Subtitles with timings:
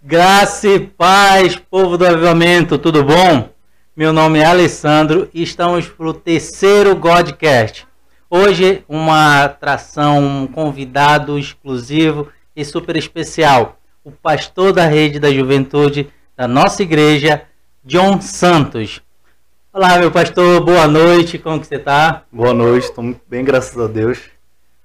[0.00, 3.48] Graça e paz, povo do avivamento, tudo bom?
[3.96, 7.84] Meu nome é Alessandro e estamos para o terceiro Godcast.
[8.30, 13.80] Hoje, uma atração, um convidado exclusivo e super especial.
[14.04, 17.42] O pastor da rede da juventude da nossa igreja,
[17.84, 19.02] John Santos.
[19.72, 22.22] Olá, meu pastor, boa noite, como que você está?
[22.30, 24.20] Boa noite, estou bem, graças a Deus.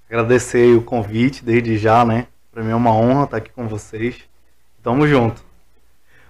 [0.10, 2.26] Agradecer o convite desde já, né?
[2.52, 4.33] Para mim é uma honra estar aqui com vocês.
[4.84, 5.42] Tamo junto.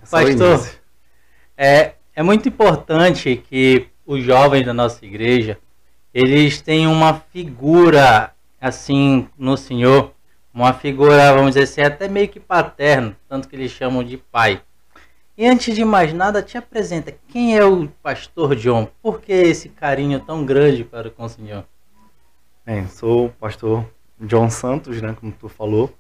[0.04, 0.70] É Pastor,
[1.58, 5.58] é, é muito importante que os jovens da nossa igreja,
[6.14, 10.14] eles tenham uma figura assim no Senhor,
[10.54, 14.62] uma figura, vamos dizer assim, até meio que paterno, tanto que eles chamam de pai.
[15.36, 18.88] E antes de mais nada, te apresenta quem é o pastor John?
[19.02, 21.66] Por que esse carinho tão grande para com o Senhor?
[22.64, 23.84] Bem, sou o pastor
[24.20, 25.92] John Santos, né, como tu falou.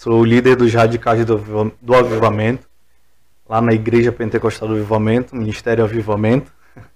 [0.00, 1.36] Sou o líder dos radicais do,
[1.78, 2.66] do Avivamento,
[3.46, 6.50] lá na Igreja Pentecostal do Avivamento, Ministério Avivamento.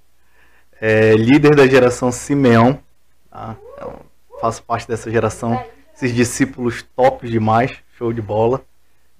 [0.80, 2.82] É, líder da geração Simeão,
[3.30, 3.56] tá?
[3.72, 4.00] então,
[4.40, 5.62] faço parte dessa geração.
[5.94, 8.62] Esses discípulos tops demais, show de bola.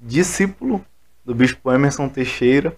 [0.01, 0.85] Discípulo
[1.25, 2.77] do Bispo Emerson Teixeira,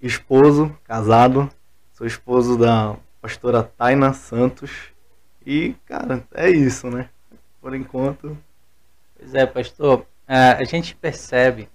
[0.00, 1.50] esposo, casado,
[1.92, 4.70] sou esposo da pastora Taina Santos.
[5.44, 7.08] E, cara, é isso, né?
[7.60, 8.36] Por enquanto.
[9.18, 10.06] Pois é, pastor.
[10.32, 11.68] É, a gente percebe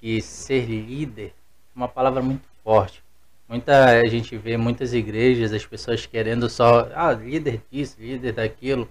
[0.00, 1.32] que ser líder é
[1.74, 3.02] uma palavra muito forte.
[3.48, 8.88] Muita a gente vê muitas igrejas, as pessoas querendo só, ah, líder disso, líder daquilo.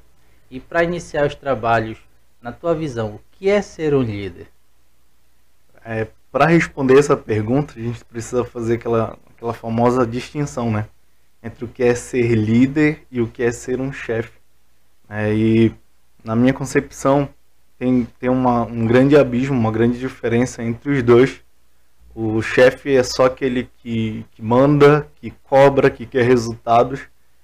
[0.52, 1.97] E para iniciar os trabalhos,
[2.41, 4.50] na tua visão, o que é ser um líder?
[5.85, 10.85] É, para responder essa pergunta, a gente precisa fazer aquela, aquela famosa distinção, né?
[11.41, 14.38] Entre o que é ser líder e o que é ser um chefe.
[15.09, 15.73] É, e
[16.25, 17.30] na minha concepção,
[17.78, 21.42] tem, tem uma, um grande abismo, uma grande diferença entre os dois.
[22.16, 27.02] O chefe é só aquele que, que manda, que cobra, que quer resultados,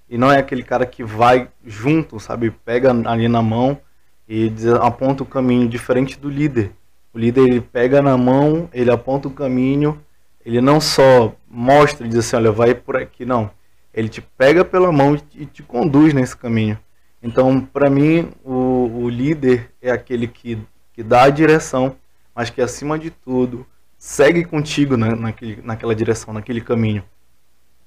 [0.10, 2.50] e não é aquele cara que vai junto, sabe?
[2.50, 3.80] Pega ali na mão
[4.28, 6.72] e aponta o caminho, diferente do líder.
[7.14, 10.02] O líder ele pega na mão, ele aponta o caminho,
[10.44, 13.52] ele não só mostra e diz assim, olha, vai por aqui, não.
[13.94, 16.78] Ele te pega pela mão e te conduz nesse caminho.
[17.22, 18.52] Então, para mim, o,
[18.86, 20.58] o, líder é aquele que,
[20.94, 21.96] que dá a direção,
[22.34, 23.66] mas que, acima de tudo,
[23.98, 27.04] segue contigo né, naquele, naquela direção, naquele caminho.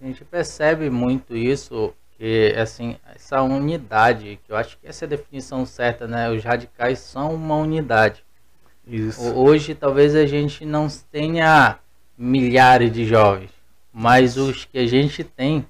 [0.00, 5.06] A gente percebe muito isso, que assim, essa unidade, que eu acho que essa é
[5.06, 6.30] a definição certa, né?
[6.30, 8.24] Os radicais são uma unidade.
[8.86, 9.34] Isso.
[9.34, 11.78] Hoje, talvez a gente não tenha
[12.16, 13.50] milhares de jovens,
[13.92, 15.66] mas os que a gente tem,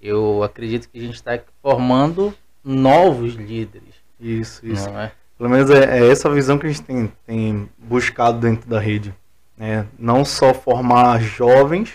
[0.00, 3.85] eu acredito que a gente está formando novos líderes.
[4.20, 4.88] Isso, isso.
[4.88, 5.12] É?
[5.36, 9.14] Pelo menos é, é, essa visão que a gente tem, tem buscado dentro da rede.
[9.56, 9.86] Né?
[9.98, 11.94] Não só formar jovens,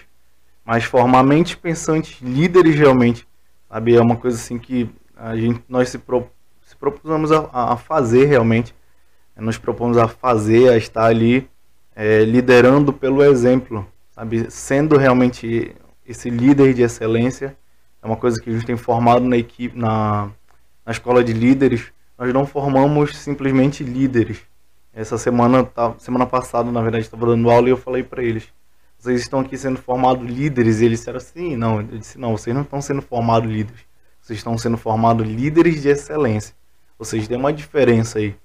[0.63, 3.27] mas formar mentes pensantes, líderes realmente.
[3.69, 3.95] Sabe?
[3.95, 6.27] É uma coisa assim que a gente, nós se, pro,
[6.61, 8.75] se propusemos a, a fazer realmente.
[9.35, 11.49] Nos propomos a fazer, a estar ali
[11.95, 14.51] é, liderando pelo exemplo, sabe?
[14.51, 17.57] Sendo realmente esse líder de excelência.
[18.03, 20.29] É uma coisa que a gente tem formado na equipe, na,
[20.85, 24.41] na escola de líderes, nós não formamos simplesmente líderes.
[24.93, 28.47] Essa semana, tá, semana passada, na verdade, estava dando aula e eu falei para eles:
[28.95, 30.81] vocês estão aqui sendo formados líderes?
[30.81, 31.81] E eles disseram assim: não.
[31.81, 33.81] Eu disse: não, vocês não estão sendo formados líderes.
[34.21, 36.53] Vocês estão sendo formados líderes de excelência.
[37.01, 38.35] Seja, tem uma diferença aí.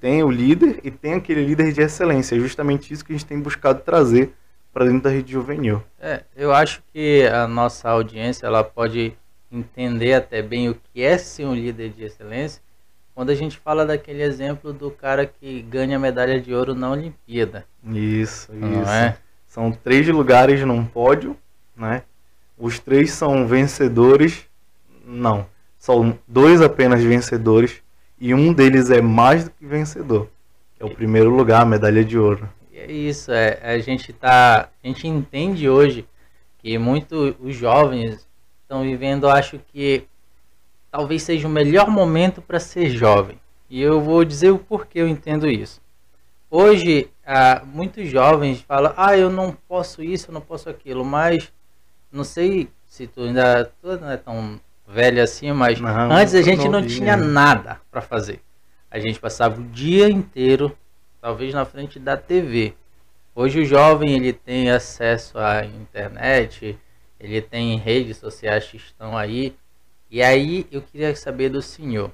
[0.00, 2.36] Tem o líder e tem aquele líder de excelência.
[2.36, 4.32] É justamente isso que a gente tem buscado trazer
[4.72, 5.82] para dentro da rede juvenil.
[5.98, 9.12] É, eu acho que a nossa audiência ela pode
[9.50, 12.62] entender até bem o que é ser um líder de excelência,
[13.14, 17.66] quando a gente fala daquele exemplo do cara que ganha medalha de ouro na Olimpíada.
[17.84, 18.90] Isso, Não isso.
[18.90, 19.16] É?
[19.46, 21.36] São três lugares num pódio,
[21.76, 22.02] né?
[22.58, 24.46] Os três são vencedores.
[25.04, 25.46] Não,
[25.78, 27.82] são dois apenas vencedores
[28.20, 30.28] e um deles é mais do que vencedor.
[30.78, 32.48] é o primeiro lugar, a medalha de ouro.
[32.72, 36.06] É isso, é, a gente tá, a gente entende hoje
[36.58, 38.26] que muito os jovens
[38.62, 40.04] estão vivendo, acho que
[40.92, 43.40] talvez seja o melhor momento para ser jovem.
[43.68, 45.80] E eu vou dizer o porquê eu entendo isso.
[46.50, 51.50] Hoje, ah, muitos jovens falam: ah, eu não posso isso, eu não posso aquilo, mas
[52.12, 56.42] não sei se tu ainda tu não é tão velho assim, mas não, antes a
[56.42, 58.40] gente não tinha nada para fazer.
[58.90, 60.76] A gente passava o dia inteiro,
[61.18, 62.74] talvez na frente da TV.
[63.34, 66.78] Hoje o jovem ele tem acesso à internet,
[67.18, 69.56] ele tem redes sociais que estão aí.
[70.12, 72.10] E aí eu queria saber do senhor,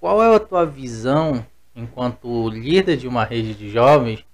[0.00, 4.24] qual é a tua visão enquanto líder de uma rede de jovens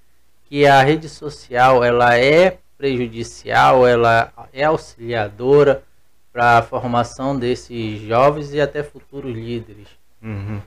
[0.46, 5.85] que a rede social ela é prejudicial, ela é auxiliadora
[6.32, 9.88] para a formação desses jovens e até futuros líderes.
[10.23, 10.62] Uhum.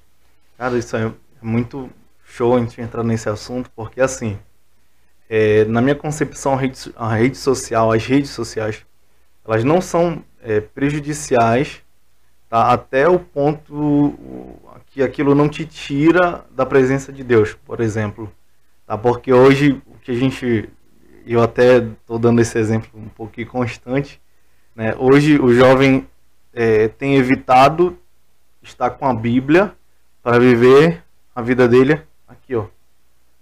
[0.60, 1.90] Cara, isso é muito
[2.24, 4.38] show a gente entrar nesse assunto, porque assim,
[5.28, 8.86] é, na minha concepção, a rede, a rede, social, as redes sociais,
[9.44, 11.82] elas não são é, prejudiciais
[12.52, 18.30] tá, até o ponto que aquilo não te tira da presença de Deus, por exemplo.
[18.86, 18.98] Tá?
[18.98, 20.70] Porque hoje o que a gente,
[21.26, 24.20] eu até estou dando esse exemplo um pouquinho constante,
[24.76, 24.94] né?
[25.00, 26.06] hoje o jovem
[26.54, 27.98] é, tem evitado
[28.62, 29.74] estar com a Bíblia
[30.22, 31.02] para viver
[31.34, 32.66] a vida dele aqui, ó.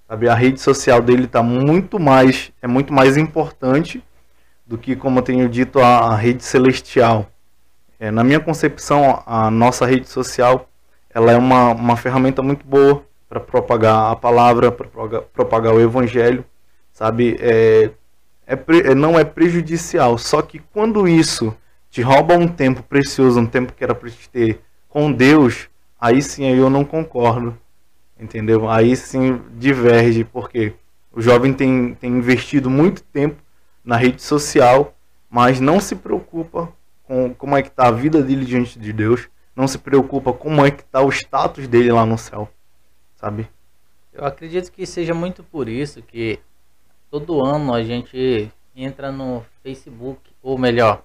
[0.08, 4.04] Sabe, a rede social dele está muito mais, é muito mais importante
[4.66, 7.30] do que, como eu tenho dito, a rede celestial.
[8.00, 10.70] É, na minha concepção, a nossa rede social
[11.10, 14.88] ela é uma, uma ferramenta muito boa para propagar a palavra, para
[15.34, 16.46] propagar, o evangelho,
[16.94, 17.38] sabe?
[17.40, 17.92] É,
[18.48, 21.56] é, é, não é prejudicial, só que quando isso
[21.90, 25.68] te rouba um tempo precioso, um tempo que era para te ter com Deus,
[26.00, 27.58] aí sim aí eu não concordo,
[28.20, 28.70] entendeu?
[28.70, 30.74] Aí sim diverge, porque
[31.12, 33.38] o jovem tem, tem investido muito tempo
[33.84, 34.96] na rede social,
[35.30, 36.70] mas não se preocupa
[37.10, 40.64] com como é que está a vida dele diante de Deus, não se preocupa como
[40.64, 42.48] é que está o status dele lá no céu,
[43.16, 43.50] sabe?
[44.14, 46.40] Eu acredito que seja muito por isso que
[47.10, 51.02] todo ano a gente entra no Facebook, ou melhor,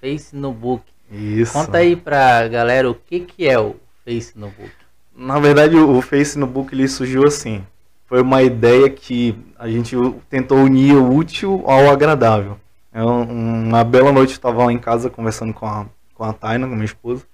[0.00, 0.82] Face no Book.
[1.08, 1.52] Isso.
[1.52, 4.72] Conta aí pra galera o que, que é o Face no Book.
[5.14, 7.64] Na verdade, o Face no Book ele surgiu assim.
[8.06, 9.96] Foi uma ideia que a gente
[10.28, 12.58] tentou unir o útil ao agradável.
[12.94, 16.66] É uma bela noite eu estava lá em casa conversando com a, com a Taina,
[16.66, 17.24] com minha esposa,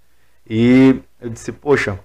[0.48, 2.00] e eu disse, poxa,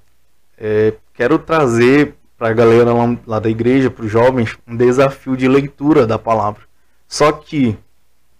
[0.57, 5.37] é, quero trazer para a galera lá, lá da igreja, para os jovens, um desafio
[5.37, 6.63] de leitura da palavra.
[7.07, 7.77] Só que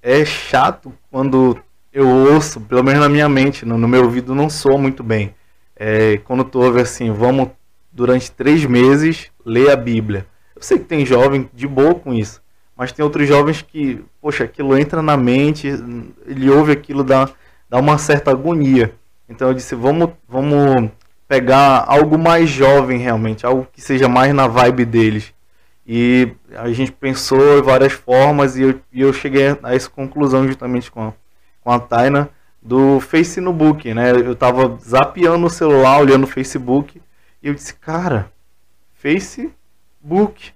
[0.04, 1.58] é chato quando
[1.94, 5.34] eu ouço, pelo menos na minha mente, no, no meu ouvido não soa muito bem
[5.76, 7.50] é, quando tu ouve assim, vamos
[7.92, 10.26] durante três meses ler a Bíblia.
[10.56, 12.42] Eu sei que tem jovem de boa com isso,
[12.76, 15.68] mas tem outros jovens que, poxa, aquilo entra na mente,
[16.26, 17.30] ele ouve aquilo, dá,
[17.70, 18.94] dá uma certa agonia.
[19.30, 20.92] Então eu disse, vamos, vamos
[21.28, 25.34] pegar algo mais jovem realmente, algo que seja mais na vibe deles.
[25.88, 30.48] E a gente pensou em várias formas e eu, e eu cheguei a essa conclusão
[30.48, 31.14] justamente com a,
[31.62, 32.30] com a Taina
[32.62, 34.12] do Facebook, né?
[34.12, 37.00] Eu tava zapeando o celular, olhando o Facebook,
[37.42, 38.32] e eu disse, cara,
[38.96, 40.55] Facebook.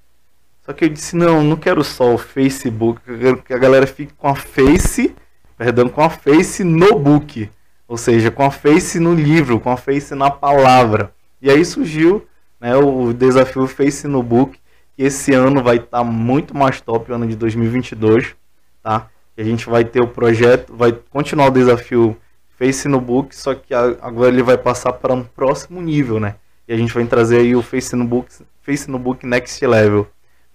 [0.70, 3.88] Só que eu disse, não, não quero só o Facebook, eu quero que a galera
[3.88, 5.16] fique com a Face,
[5.58, 7.50] perdão, com a Face no book.
[7.88, 11.12] Ou seja, com a Face no livro, com a Face na palavra.
[11.42, 12.24] E aí surgiu
[12.62, 14.60] né, o desafio Face no Book,
[14.96, 18.36] que esse ano vai estar tá muito mais top, o ano de 2022,
[18.84, 19.10] tá?
[19.36, 22.16] a gente vai ter o projeto, vai continuar o desafio
[22.60, 26.36] Face no Book, só que agora ele vai passar para um próximo nível, né?
[26.68, 28.32] E a gente vai trazer aí o Face no Book,
[28.62, 30.08] Face no Book Next Level.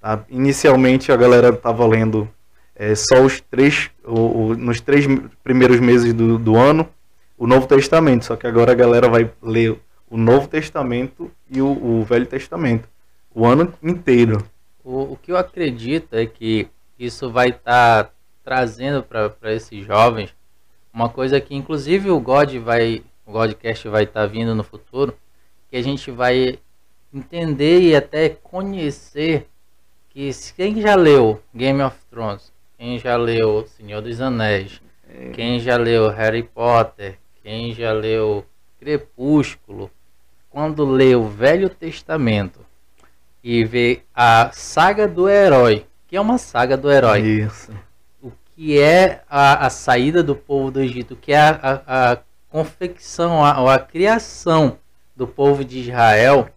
[0.05, 0.23] Tá?
[0.29, 2.29] Inicialmente a galera estava lendo
[2.77, 5.07] é, só os três, o, o, nos três
[5.43, 6.87] primeiros meses do, do ano,
[7.39, 9.81] o Novo Testamento, só que agora a galera vai ler
[10.11, 12.87] o Novo Testamento e o, o Velho Testamento,
[13.35, 14.45] o ano inteiro.
[14.85, 16.69] O, o que eu acredito é que
[16.99, 18.11] isso vai estar tá
[18.45, 20.35] trazendo para esses jovens
[20.93, 25.17] uma coisa que inclusive o God vai, o Godcast vai estar tá vindo no futuro,
[25.71, 26.59] que a gente vai
[27.11, 29.49] entender e até conhecer
[30.15, 34.81] que quem já leu Game of Thrones, quem já leu Senhor dos Anéis,
[35.13, 35.31] é.
[35.31, 38.47] quem já leu Harry Potter, quem já leu
[38.79, 39.91] Crepúsculo,
[40.49, 42.61] quando lê o Velho Testamento
[43.43, 47.21] e vê a saga do herói, que é uma saga do herói.
[47.21, 47.73] Isso
[48.55, 52.19] que é a, a saída do povo do Egito, que é a, a, a
[52.49, 54.79] confecção, a, a criação
[55.17, 56.49] do povo de Israel,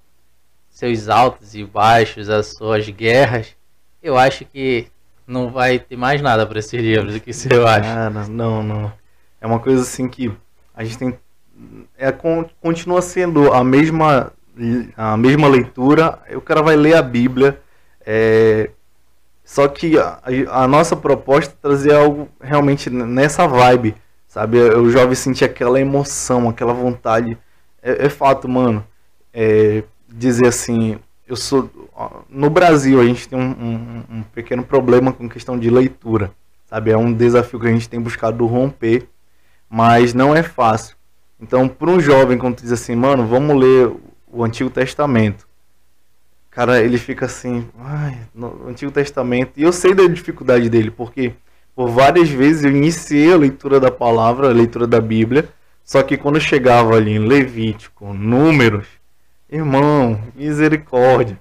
[0.77, 3.55] seus altos e baixos, as suas guerras,
[4.01, 4.86] eu acho que
[5.25, 7.15] não vai ter mais nada para esses livros.
[7.15, 7.81] O que você acha?
[7.81, 8.93] Cara, não, não.
[9.41, 10.31] É uma coisa assim que
[10.75, 11.17] a gente tem.
[11.98, 12.13] É,
[12.62, 14.31] continua sendo a mesma,
[14.96, 16.19] a mesma leitura.
[16.36, 17.60] O cara vai ler a Bíblia.
[18.05, 18.69] É,
[19.43, 23.96] só que a, a, nossa proposta é trazer algo realmente nessa vibe,
[24.27, 24.60] sabe?
[24.60, 27.36] O jovem sentir aquela emoção, aquela vontade.
[27.81, 28.86] É, é fato, mano.
[29.34, 30.98] É, dizer assim,
[31.28, 31.70] eu sou.
[32.30, 36.32] No Brasil a gente tem um, um, um, pequeno problema com questão de leitura,
[36.66, 36.92] sabe?
[36.92, 39.08] É um desafio que a gente tem buscado romper,
[39.70, 40.96] mas não é fácil.
[41.40, 43.92] Então, para um jovem, quando diz assim, mano, vamos ler
[44.28, 45.48] o Antigo Testamento
[46.58, 49.52] cara, ele fica assim, ai, no Antigo Testamento.
[49.56, 51.34] E eu sei da dificuldade dele, porque
[51.76, 55.48] por várias vezes eu iniciei a leitura da palavra, a leitura da Bíblia,
[55.84, 58.88] só que quando eu chegava ali em Levítico, Números,
[59.50, 61.39] irmão, misericórdia,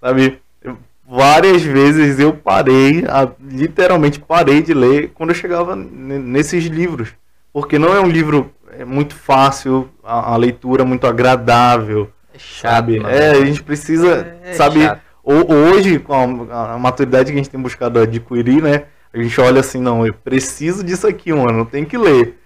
[0.00, 0.40] sabe?
[0.62, 0.78] Eu,
[1.08, 7.10] várias vezes eu parei, a, literalmente parei de ler quando eu chegava nesses livros,
[7.52, 12.70] porque não é um livro é muito fácil, a, a leitura muito agradável, É chato.
[12.76, 13.00] sabe?
[13.00, 13.10] mano.
[13.10, 14.80] É, a gente precisa, É sabe?
[14.82, 15.00] chato.
[15.24, 18.84] ho- Hoje, com a, a maturidade que a gente tem buscado adquirir, né?
[19.12, 22.38] A gente olha assim, não, eu preciso disso aqui, mano, eu tenho que ler.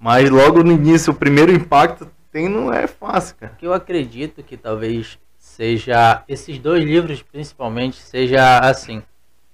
[0.00, 3.54] Mas logo no início, o primeiro impacto tem não é fácil, cara.
[3.58, 9.02] que eu acredito que talvez seja esses dois livros principalmente seja assim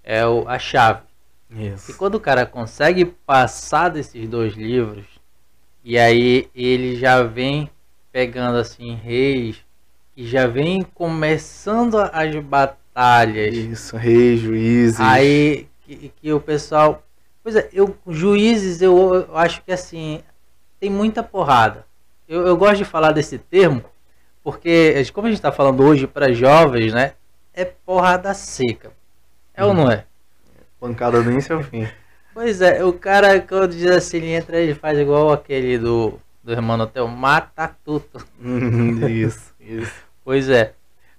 [0.03, 1.03] é o, a chave
[1.51, 1.97] e Isso.
[1.99, 5.05] quando o cara consegue passar desses dois livros
[5.85, 7.71] e aí ele já vem
[8.11, 9.57] pegando assim reis
[10.17, 15.01] e já vem começando as batalhas Isso, reis, juízes.
[15.01, 17.03] aí que, que o pessoal
[17.43, 20.21] pois é eu juízes eu, eu acho que assim
[20.81, 21.87] tem muita porrada
[22.33, 23.85] eu, eu gosto de falar desse termo
[24.43, 27.13] porque como a gente está falando hoje para jovens né
[27.55, 28.91] é porrada seca
[29.55, 30.05] é ou não é
[30.81, 31.87] Pancada do início ao fim.
[32.35, 36.53] pois é o cara quando diz assim ele entra ele faz igual aquele do do
[36.53, 39.93] irmão Hotel mata tudo Hum, isso, isso.
[40.25, 40.73] Pois é.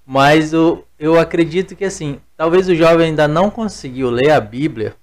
[0.05, 4.95] Mas o, eu acredito que assim, talvez o jovem ainda não conseguiu ler a Bíblia,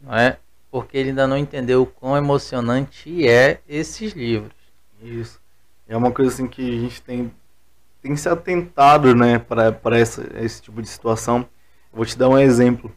[0.00, 0.38] não é?
[0.70, 4.61] Porque ele ainda não entendeu o quão emocionante é esses livros.
[5.02, 5.40] Isso.
[5.88, 7.32] É uma coisa assim que a gente tem,
[8.00, 11.46] tem se atentado, né, para esse tipo de situação.
[11.92, 12.90] Vou te dar um exemplo.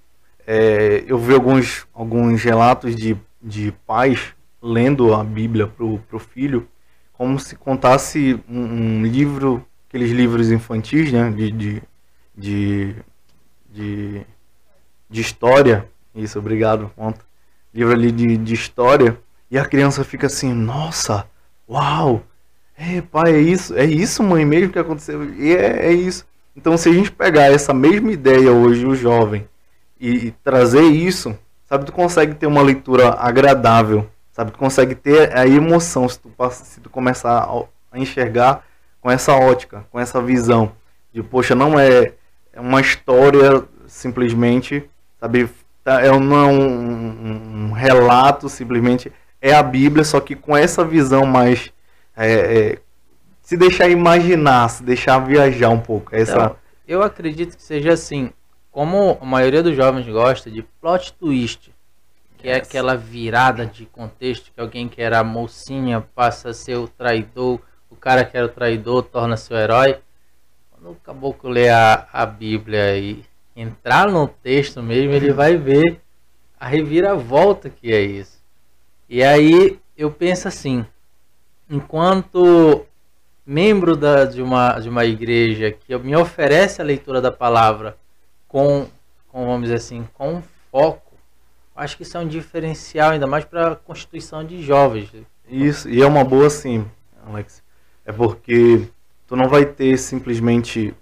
[0.47, 6.67] É, eu vi alguns, alguns relatos de, de pais lendo a Bíblia pro, pro filho
[7.13, 11.83] como se contasse um, um livro, aqueles livros infantis, né, de, de,
[12.37, 12.95] de,
[13.71, 14.21] de,
[15.09, 15.89] de história.
[16.13, 17.21] Isso, obrigado, conta.
[17.73, 19.17] Livro ali de, de história.
[19.49, 21.25] E a criança fica assim, nossa,
[21.69, 22.23] uau,
[22.77, 25.23] é, pai, é isso, é isso, mãe, mesmo que aconteceu.
[25.35, 26.25] E é, é isso.
[26.55, 29.47] Então, se a gente pegar essa mesma ideia hoje, o jovem,
[29.99, 35.35] e, e trazer isso, sabe, tu consegue ter uma leitura agradável, sabe, tu consegue ter
[35.37, 38.63] a emoção se tu, passa- se tu começar a, a enxergar
[39.01, 40.71] com essa ótica, com essa visão
[41.13, 42.13] de, poxa, não é
[42.53, 45.49] é uma história simplesmente, sabe,
[45.83, 49.11] tá- é, não é um, um- um relato simplesmente,
[49.45, 51.71] é a Bíblia, só que com essa visão mais
[52.17, 52.79] é, é,
[53.43, 56.15] se deixar imaginar, se deixar viajar um pouco.
[56.15, 56.55] Essa, Então,
[56.87, 58.31] eu acredito que seja assim,
[58.71, 61.71] como a maioria dos jovens gosta de plot twist,
[62.39, 66.77] que é aquela virada de contexto que alguém que era a mocinha passa a ser
[66.77, 69.99] o traidor, o cara que era o traidor torna-se o herói.
[70.71, 73.23] Quando o caboclo lê a, a Bíblia e
[73.55, 76.01] entrar no texto mesmo, ele vai ver
[76.59, 78.34] a reviravolta que é isso.
[79.09, 80.85] E aí eu penso assim,
[81.69, 82.85] enquanto
[83.45, 87.95] membro da, de, uma, de uma igreja que me oferece a leitura da palavra
[88.47, 88.87] com,
[89.27, 91.13] com vamos dizer assim, com foco,
[91.75, 95.11] acho que isso é um diferencial ainda mais para a constituição de jovens.
[95.47, 96.85] Isso, e é uma boa sim,
[97.25, 97.61] Alex.
[98.05, 98.87] É porque
[99.27, 100.93] tu não vai ter simplesmente.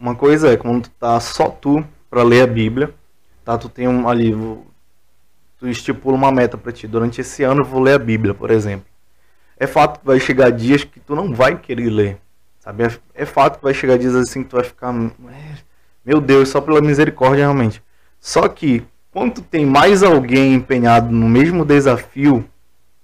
[0.00, 2.94] Uma coisa é quando tu tá só tu para ler a Bíblia,
[3.44, 3.58] tá?
[3.58, 4.32] Tu tem um ali.
[5.60, 6.88] Tu estipula uma meta para ti.
[6.88, 8.86] Durante esse ano eu vou ler a Bíblia, por exemplo.
[9.58, 12.18] É fato que vai chegar dias que tu não vai querer ler.
[12.60, 12.84] Sabe?
[12.84, 14.92] É, é fato que vai chegar dias assim que tu vai ficar.
[14.94, 15.58] "É,
[16.04, 17.82] Meu Deus, só pela misericórdia realmente.
[18.18, 22.44] Só que quando tu tem mais alguém empenhado no mesmo desafio,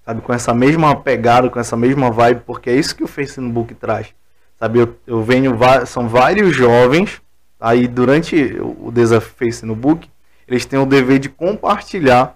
[0.04, 3.74] sabe, com essa mesma pegada, com essa mesma vibe, porque é isso que o Facebook
[3.74, 4.14] traz.
[4.58, 5.54] Sabe, eu, eu venho,
[5.86, 7.20] são vários jovens,
[7.60, 10.08] aí durante o o desafio Facebook,
[10.48, 12.35] eles têm o dever de compartilhar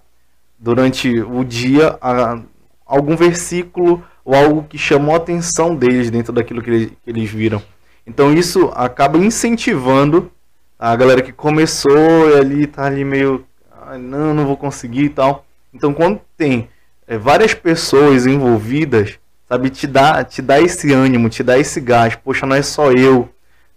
[0.61, 2.39] durante o dia a-
[2.87, 7.31] algum versículo ou algo que chamou a atenção deles dentro daquilo que eles, que eles
[7.31, 7.63] viram.
[8.07, 10.31] Então isso acaba incentivando
[10.79, 15.09] a galera que começou e ali tá ali meio, "Ah, não, não vou conseguir e
[15.11, 15.45] tal.
[15.73, 16.69] Então quando tem
[17.07, 22.15] é, várias pessoas envolvidas, sabe, te dá, te dá esse ânimo, te dá esse gás.
[22.15, 23.29] Poxa, não é só eu,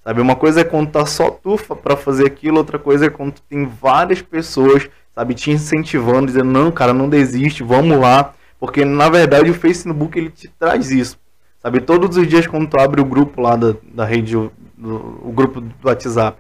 [0.04, 0.22] sabe?
[0.22, 3.66] Uma coisa é quando tá só tu pra fazer aquilo, outra coisa é quando tem
[3.66, 9.50] várias pessoas, sabe, te incentivando, dizendo não, cara, não desiste, vamos lá, porque na verdade
[9.50, 11.18] o Facebook ele te traz isso,
[11.62, 11.82] sabe?
[11.82, 14.52] Todos os dias quando tu abre o grupo lá da, da rede, do,
[15.24, 16.38] o grupo do WhatsApp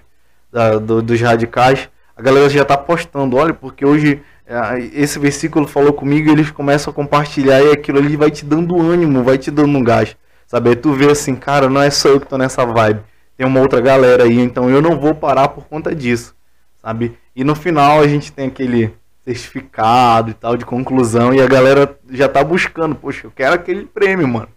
[0.51, 5.68] da- do- dos radicais, a galera já tá postando, olha, porque hoje é, esse versículo
[5.68, 9.50] falou comigo, eles começam a compartilhar e aquilo ali vai te dando ânimo, vai te
[9.50, 10.15] dando gás.
[10.46, 10.75] Sabe?
[10.75, 13.01] Tu vê assim, cara, não é só eu que tô nessa vibe.
[13.38, 16.36] Tem uma outra galera aí, então eu não vou parar por conta disso,
[16.82, 17.18] sabe?
[17.35, 21.97] E no final a gente tem aquele certificado e tal de conclusão e a galera
[22.09, 24.49] já tá buscando, poxa, eu quero aquele prêmio, mano.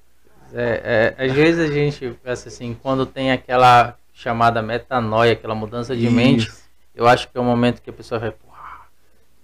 [0.53, 5.95] É, é, às vezes a gente pensa assim, quando tem aquela chamada metanoia, aquela mudança
[5.95, 6.15] de Isso.
[6.15, 6.53] mente,
[6.95, 8.33] eu acho que é o momento que a pessoa vai,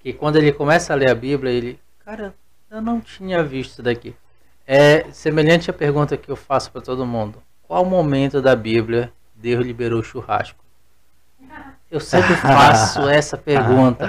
[0.01, 2.35] que quando ele começa a ler a Bíblia, ele, cara,
[2.71, 4.15] eu não tinha visto isso daqui.
[4.67, 7.43] É semelhante à pergunta que eu faço para todo mundo.
[7.63, 10.65] Qual momento da Bíblia Deus liberou o churrasco?
[11.93, 14.09] Eu sempre faço essa pergunta.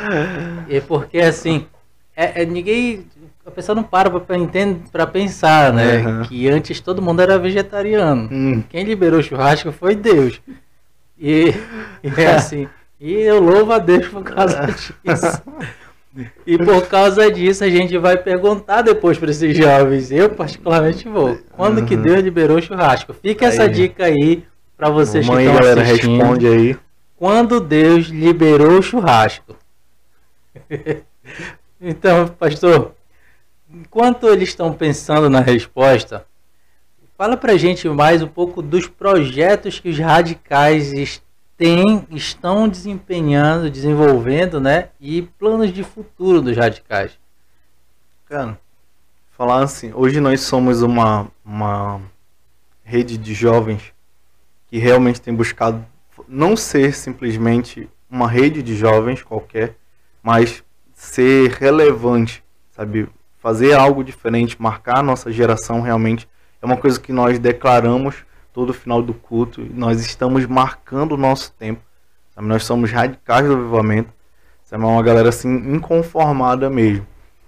[0.70, 1.68] E porque assim,
[2.16, 3.06] é, é, ninguém.
[3.46, 4.10] A pessoa não para
[4.90, 5.98] para pensar, né?
[5.98, 6.22] Uhum.
[6.24, 8.30] Que antes todo mundo era vegetariano.
[8.32, 8.64] Hum.
[8.70, 10.40] Quem liberou o churrasco foi Deus.
[11.20, 11.54] E,
[12.02, 12.70] e é assim.
[13.02, 14.66] E eu louvo a Deus por causa
[15.04, 15.42] disso.
[16.48, 20.10] E por causa disso a gente vai perguntar depois para esses jovens.
[20.10, 21.38] Eu particularmente vou.
[21.52, 21.86] Quando uhum.
[21.86, 23.14] que Deus liberou o churrasco?
[23.14, 23.52] Fica aí.
[23.52, 24.46] essa dica aí
[24.78, 26.18] para vocês Mamãe, que estão galera, assistindo.
[26.18, 26.78] responde aí.
[27.24, 29.56] Quando Deus liberou o churrasco?
[31.80, 32.96] então, pastor,
[33.74, 36.26] enquanto eles estão pensando na resposta,
[37.18, 41.24] fala pra gente mais um pouco dos projetos que os radicais
[41.56, 44.90] têm, estão desempenhando, desenvolvendo, né?
[45.00, 47.18] E planos de futuro dos radicais.
[48.26, 48.60] Cara,
[49.32, 52.02] falar assim, hoje nós somos uma, uma
[52.84, 53.94] rede de jovens
[54.68, 55.93] que realmente tem buscado
[56.28, 59.76] não ser simplesmente uma rede de jovens qualquer,
[60.22, 63.10] mas ser relevante, sabe?
[63.40, 66.28] Fazer algo diferente, marcar a nossa geração realmente
[66.62, 69.68] é uma coisa que nós declaramos todo final do culto.
[69.74, 71.82] Nós estamos marcando o nosso tempo.
[72.34, 72.48] Sabe?
[72.48, 74.10] Nós somos radicais do avivamento.
[74.64, 74.82] Sabe?
[74.82, 77.06] É uma galera assim inconformada mesmo.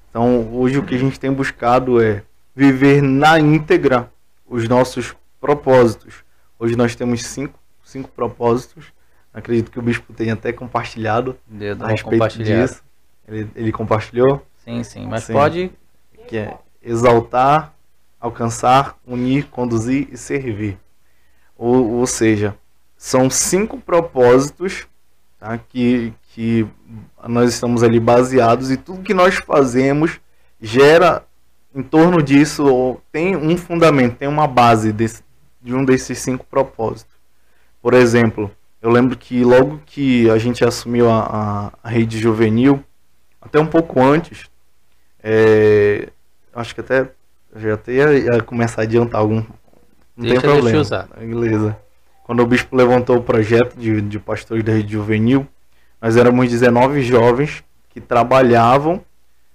[0.10, 4.12] Então, hoje o que a gente tem buscado é viver na íntegra
[4.46, 6.16] os nossos propósitos.
[6.60, 8.88] Hoje nós temos cinco, cinco propósitos.
[9.34, 11.38] Acredito que o bispo tenha até compartilhado
[11.80, 12.84] a respeito disso.
[13.28, 14.46] Ele, ele, compartilhou?
[14.58, 15.34] Sim, sim, mas sim.
[15.34, 15.72] pode.
[16.28, 17.74] Que é exaltar,
[18.20, 20.78] alcançar, unir, conduzir e servir.
[21.58, 22.56] Ou, ou seja,
[22.98, 24.88] são cinco propósitos
[25.40, 26.68] tá, que, que
[27.28, 30.20] nós estamos ali baseados e tudo que nós fazemos
[30.62, 31.24] gera
[31.74, 35.22] em torno disso, ou tem um fundamento, tem uma base desse,
[35.62, 37.15] de um desses cinco propósitos.
[37.86, 38.50] Por exemplo,
[38.82, 42.84] eu lembro que logo que a gente assumiu a, a, a rede juvenil,
[43.40, 44.50] até um pouco antes,
[45.22, 46.10] é,
[46.52, 47.12] acho que até
[47.56, 49.46] já até ia, ia começar a adiantar algum, não
[50.18, 50.84] deixa, tem problema.
[50.84, 51.78] Deixa Beleza.
[52.24, 55.46] Quando o bispo levantou o projeto de, de pastores da rede juvenil,
[56.02, 59.00] nós éramos 19 jovens que trabalhavam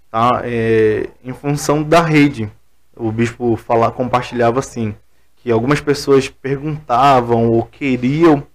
[0.09, 2.49] tá, é, em função da rede.
[2.95, 4.95] O bispo fala, compartilhava assim,
[5.43, 8.47] que algumas pessoas perguntavam ou queriam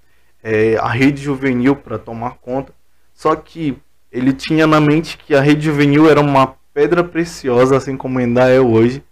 [0.43, 2.71] é, a rede juvenil para tomar conta,
[3.13, 3.77] só que
[4.11, 8.49] ele tinha na mente que a rede juvenil era uma pedra preciosa, assim como ainda
[8.49, 9.03] é hoje.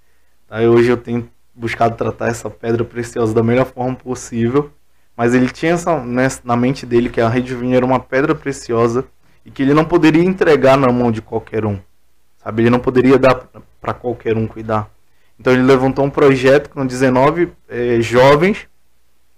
[0.47, 0.59] Tá?
[0.59, 4.71] Hoje eu tenho buscado tratar essa pedra preciosa da melhor forma possível.
[5.15, 8.33] Mas ele tinha essa, né, na mente dele que a rede vinha era uma pedra
[8.33, 9.05] preciosa
[9.45, 11.79] e que ele não poderia entregar na mão de qualquer um.
[12.37, 12.63] Sabe?
[12.63, 13.47] Ele não poderia dar
[13.79, 14.89] para qualquer um cuidar.
[15.43, 18.65] Então ele levantou um projeto com 19 é, jovens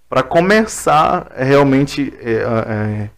[0.08, 3.10] para começar é, realmente é,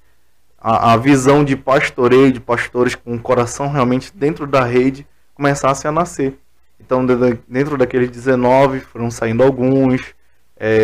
[0.58, 5.86] a, a, visão de pastoreio, de pastores com o coração realmente dentro da rede, começasse
[5.86, 6.40] a nascer.
[6.80, 7.06] Então,
[7.46, 10.16] dentro daqueles 19, foram saindo alguns.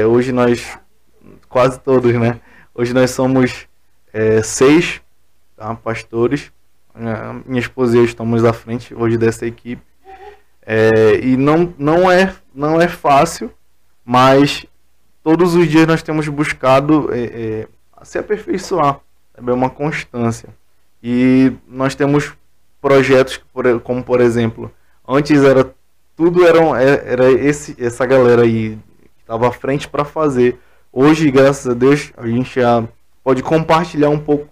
[0.10, 0.78] Hoje nós,
[1.48, 2.42] quase todos, né?
[2.76, 3.66] Hoje nós somos
[4.44, 5.00] seis
[5.56, 6.52] tá, pastores.
[7.46, 9.93] Minha esposa e eu estamos à frente hoje dessa equipe.
[10.66, 13.52] É, e não, não, é, não é fácil,
[14.06, 14.66] mas
[15.24, 17.68] todos os dias nós temos buscado é, é,
[18.04, 19.00] se aperfeiçoar.
[19.36, 20.50] É uma constância.
[21.02, 22.34] E nós temos
[22.82, 23.42] projetos
[23.84, 24.72] como, por exemplo,
[25.08, 25.74] antes era
[26.16, 30.60] tudo era, é, era esse, essa galera aí que estava à frente para fazer.
[30.92, 32.88] Hoje, graças a Deus, a gente já
[33.24, 34.48] pode compartilhar um pouco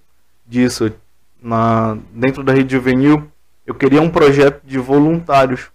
[0.47, 0.91] disso.
[1.41, 3.27] Na, dentro da rede juvenil,
[3.65, 5.71] eu queria um projeto de voluntários.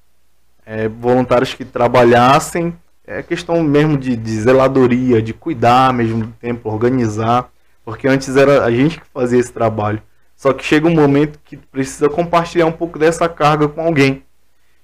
[0.67, 2.77] É, voluntários que trabalhassem,
[3.07, 7.49] é questão mesmo de, de zeladoria, de cuidar mesmo do tempo, organizar,
[7.85, 10.03] porque antes era a gente que fazia esse trabalho.
[10.37, 14.25] Só que chega um momento que precisa compartilhar um pouco dessa carga com alguém.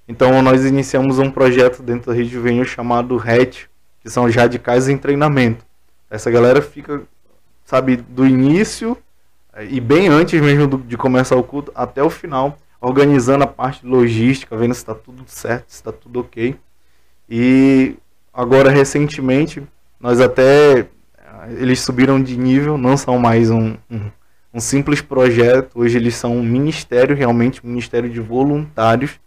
[0.07, 3.67] Então nós iniciamos um projeto dentro da Rede Juvenil chamado RET,
[4.01, 5.65] que são os radicais em treinamento.
[6.09, 7.01] Essa galera fica,
[7.65, 8.97] sabe, do início
[9.69, 13.85] e bem antes mesmo do, de começar o culto até o final, organizando a parte
[13.85, 16.53] logística, vendo se está tudo certo, se está tudo ok.
[17.29, 17.95] E
[18.33, 19.63] agora recentemente
[19.97, 20.85] nós até
[21.57, 24.11] eles subiram de nível, não são mais um, um,
[24.53, 29.17] um simples projeto, hoje eles são um ministério, realmente um ministério de voluntários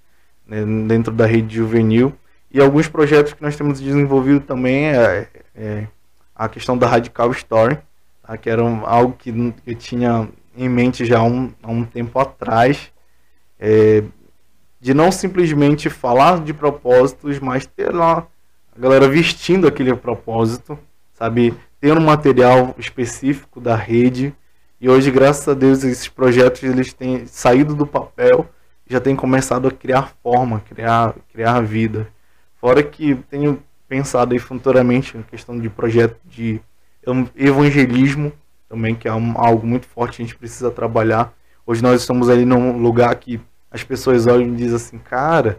[0.47, 2.13] né, dentro da rede juvenil.
[2.51, 5.87] E alguns projetos que nós temos desenvolvido também é, é
[6.35, 7.79] a questão da Radical Story,
[8.23, 12.19] tá, que era algo que eu tinha em mente já há um, há um tempo
[12.19, 12.93] atrás,
[13.59, 14.03] é,
[14.81, 18.27] de não simplesmente falar de propósitos, mas ter lá
[18.77, 20.79] a galera vestindo aquele propósito,
[21.13, 21.55] sabe?
[21.81, 24.35] Ter um material específico da rede.
[24.81, 28.49] E hoje, graças a Deus, esses projetos eles têm saído do papel
[28.89, 32.09] já têm começado a criar forma, criar, criar vida.
[32.61, 36.61] Fora que tenho pensado aí futuramente na questão de projeto de
[37.37, 38.33] evangelismo
[38.69, 41.33] também, que é algo muito forte, a gente precisa trabalhar.
[41.67, 45.59] Hoje nós estamos ali num lugar que as pessoas olham e dizem assim, cara,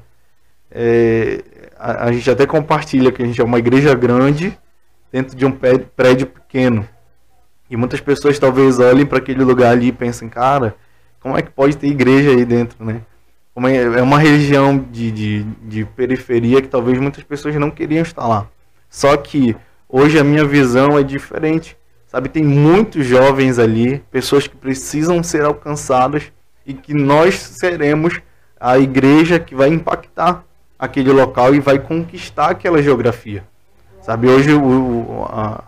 [0.72, 1.44] é,
[1.78, 4.58] a, a, gente até compartilha que a gente é uma igreja grande
[5.12, 6.88] dentro de um prédio pequeno.
[7.70, 10.78] E muitas pessoas talvez olhem para aquele lugar ali e pensem, cara,
[11.20, 13.02] como é que pode ter igreja aí dentro, né?
[13.54, 18.04] Como é, é uma região de, de, de periferia que talvez muitas pessoas não queriam
[18.04, 18.48] estar lá.
[18.90, 19.58] Só que
[19.90, 21.76] hoje a minha visão é diferente.
[22.08, 26.32] Sabe, tem muitos jovens ali, pessoas que precisam ser alcançadas
[26.66, 28.22] e que nós seremos
[28.60, 30.46] a igreja que vai impactar
[30.80, 33.44] aquele local e vai conquistar aquela geografia.
[34.02, 35.62] Sabe, hoje o, a,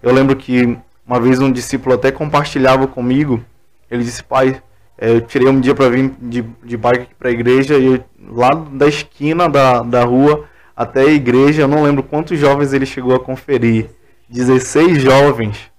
[0.00, 3.44] eu lembro que uma vez um discípulo até compartilhava comigo,
[3.90, 4.62] ele disse, pai,
[4.96, 8.50] é, eu tirei um dia para vir de, de bike para a igreja e lá
[8.50, 10.44] da esquina da, da rua
[10.76, 13.90] até a igreja, eu não lembro quantos jovens ele chegou a conferir.
[14.28, 15.69] 16 jovens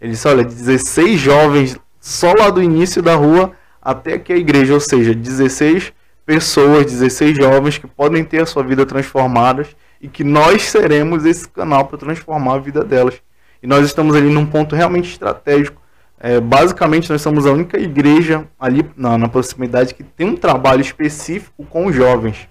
[0.00, 4.74] ele disse: olha, 16 jovens só lá do início da rua até aqui a igreja,
[4.74, 5.92] ou seja, 16
[6.24, 11.48] pessoas, 16 jovens que podem ter a sua vida transformadas e que nós seremos esse
[11.48, 13.22] canal para transformar a vida delas.
[13.62, 15.80] E nós estamos ali num ponto realmente estratégico.
[16.18, 20.80] É, basicamente, nós somos a única igreja ali na, na proximidade que tem um trabalho
[20.80, 22.48] específico com os jovens.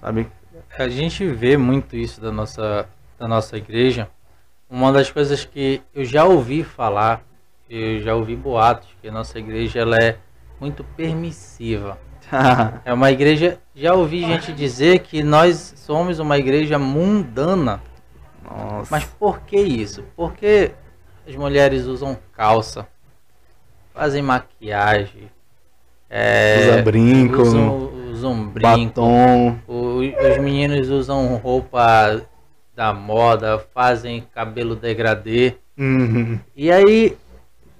[0.00, 0.28] Sabe?
[0.78, 4.08] A gente vê muito isso da nossa, da nossa igreja
[4.74, 7.24] uma das coisas que eu já ouvi falar,
[7.70, 10.16] eu já ouvi boatos que a nossa igreja ela é
[10.60, 11.96] muito permissiva.
[12.84, 17.80] é uma igreja, já ouvi gente dizer que nós somos uma igreja mundana.
[18.42, 18.88] Nossa.
[18.90, 20.02] Mas por que isso?
[20.16, 20.72] Porque
[21.26, 22.88] as mulheres usam calça,
[23.94, 25.30] fazem maquiagem,
[26.10, 29.58] é, Usa brinco, usam, usam brinco, batom.
[29.68, 32.20] os meninos usam roupa
[32.74, 35.56] da moda, fazem cabelo degradê.
[35.78, 36.38] Uhum.
[36.56, 37.16] E aí,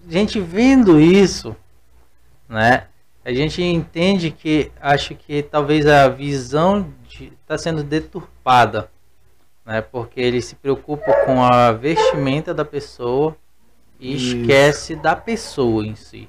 [0.06, 1.56] a gente vendo isso,
[2.48, 2.86] né?
[3.24, 8.90] A gente entende que acho que talvez a visão está sendo deturpada,
[9.64, 9.80] né?
[9.80, 13.36] Porque ele se preocupa com a vestimenta da pessoa
[13.98, 14.36] e isso.
[14.36, 16.28] esquece da pessoa em si.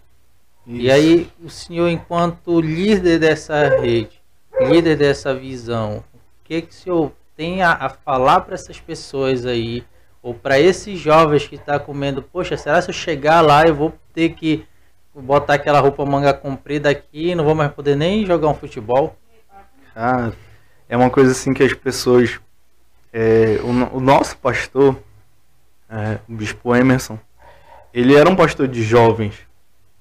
[0.65, 0.81] Isso.
[0.81, 4.21] E aí o senhor, enquanto líder dessa rede,
[4.59, 9.45] líder dessa visão, o que que o senhor tem a, a falar para essas pessoas
[9.45, 9.83] aí,
[10.21, 13.75] ou para esses jovens que estão tá comendo, poxa, será se eu chegar lá eu
[13.75, 14.65] vou ter que
[15.13, 19.15] botar aquela roupa manga comprida aqui não vou mais poder nem jogar um futebol?
[19.95, 20.31] Ah,
[20.89, 22.39] é uma coisa assim que as pessoas.
[23.13, 24.99] É, o, o, nosso pastor,
[25.89, 27.17] é, o Bispo Emerson,
[27.93, 29.35] ele era um pastor de jovens,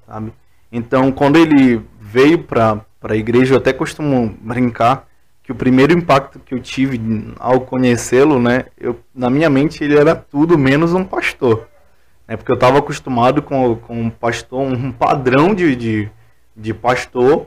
[0.05, 0.33] sabe?
[0.73, 5.07] Então, quando ele veio para a igreja, eu até costumo brincar
[5.45, 6.99] que o primeiro impacto que eu tive
[7.39, 11.69] ao conhecê-lo, né, eu, na minha mente ele era tudo menos um pastor.
[12.27, 16.11] Né, porque eu estava acostumado com, com um pastor, um padrão de, de,
[16.57, 17.47] de pastor,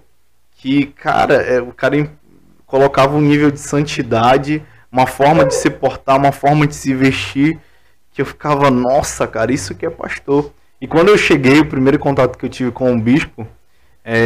[0.52, 2.08] que, cara, é, o cara
[2.68, 7.60] colocava um nível de santidade, uma forma de se portar, uma forma de se vestir,
[8.12, 10.52] que eu ficava, nossa, cara, isso que é pastor.
[10.80, 13.48] E quando eu cheguei, o primeiro contato que eu tive com o bispo,
[14.10, 14.20] é,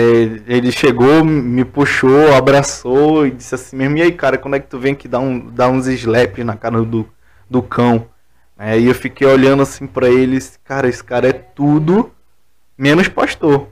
[0.46, 4.68] ele chegou, me puxou, abraçou e disse assim mesmo, e aí cara, quando é que
[4.68, 7.10] tu vem aqui dar, um, dar uns slaps na cara do,
[7.50, 8.06] do cão?
[8.60, 12.12] É, e eu fiquei olhando assim para ele, cara, esse cara é tudo
[12.78, 13.70] menos pastor.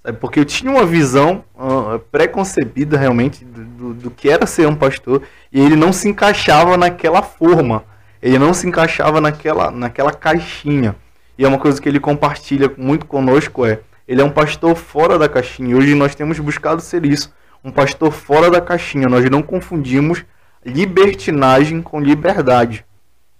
[0.00, 0.18] Sabe?
[0.18, 4.76] Porque eu tinha uma visão uh, pré-concebida realmente do, do, do, que era ser um
[4.76, 7.82] pastor e ele não se encaixava naquela forma.
[8.22, 10.94] Ele não se encaixava naquela, naquela caixinha.
[11.36, 15.18] E é uma coisa que ele compartilha muito conosco é ele é um pastor fora
[15.18, 15.76] da caixinha.
[15.76, 17.30] Hoje nós temos buscado ser isso,
[17.62, 19.06] um pastor fora da caixinha.
[19.06, 20.24] Nós não confundimos
[20.64, 22.86] libertinagem com liberdade,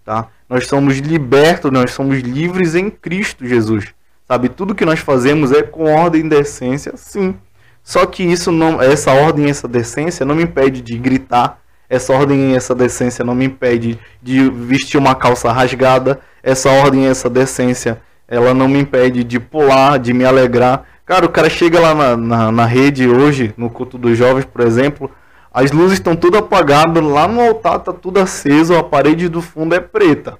[0.04, 0.28] tá?
[0.46, 3.94] Nós somos libertos, nós somos livres em Cristo Jesus.
[4.26, 7.34] Sabe, tudo que nós fazemos é com ordem e decência, sim.
[7.82, 12.52] Só que isso não, essa ordem essa decência não me impede de gritar, essa ordem
[12.52, 17.30] e essa decência não me impede de vestir uma calça rasgada, essa ordem e essa
[17.30, 20.84] decência ela não me impede de pular, de me alegrar.
[21.06, 24.60] Cara, o cara chega lá na, na, na rede hoje, no culto dos jovens, por
[24.60, 25.10] exemplo,
[25.52, 29.74] as luzes estão tudo apagadas, lá no altar tá tudo aceso, a parede do fundo
[29.74, 30.38] é preta.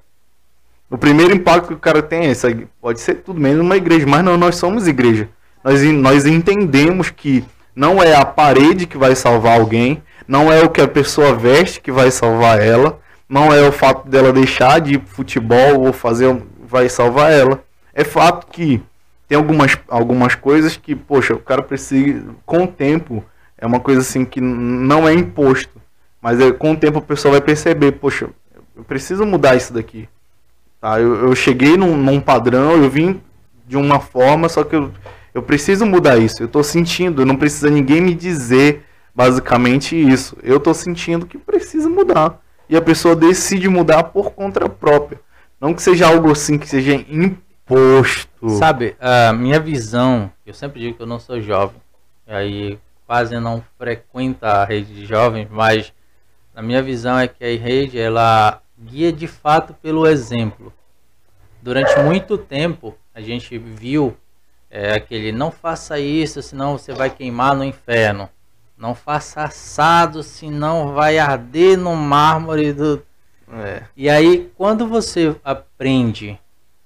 [0.90, 4.06] O primeiro impacto que o cara tem é esse, pode ser tudo menos uma igreja,
[4.06, 5.28] mas não, nós somos igreja.
[5.64, 10.68] Nós, nós entendemos que não é a parede que vai salvar alguém, não é o
[10.68, 12.98] que a pessoa veste que vai salvar ela,
[13.28, 17.62] não é o fato dela deixar de ir futebol ou fazer vai salvar ela.
[17.98, 18.80] É fato que
[19.26, 23.24] tem algumas, algumas coisas que, poxa, o cara precisa, com o tempo,
[23.58, 25.80] é uma coisa assim que não é imposto.
[26.22, 28.30] Mas é, com o tempo a pessoa vai perceber, poxa,
[28.76, 30.08] eu preciso mudar isso daqui.
[30.80, 31.00] Tá?
[31.00, 33.20] Eu, eu cheguei num, num padrão, eu vim
[33.66, 34.92] de uma forma, só que eu,
[35.34, 36.40] eu preciso mudar isso.
[36.40, 40.36] Eu estou sentindo, não precisa ninguém me dizer basicamente isso.
[40.40, 42.40] Eu estou sentindo que precisa mudar.
[42.68, 45.20] E a pessoa decide mudar por conta própria.
[45.60, 47.47] Não que seja algo assim que seja imposto.
[48.58, 51.80] Sabe, a minha visão, eu sempre digo que eu não sou jovem.
[52.26, 55.92] E aí quase não frequenta a rede de jovens, mas
[56.54, 60.72] na minha visão é que a rede ela guia de fato pelo exemplo.
[61.62, 64.16] Durante muito tempo a gente viu
[64.70, 68.28] é, aquele não faça isso, senão você vai queimar no inferno.
[68.76, 73.02] Não faça assado, senão vai arder no mármore do.
[73.50, 73.82] É.
[73.96, 76.38] E aí, quando você aprende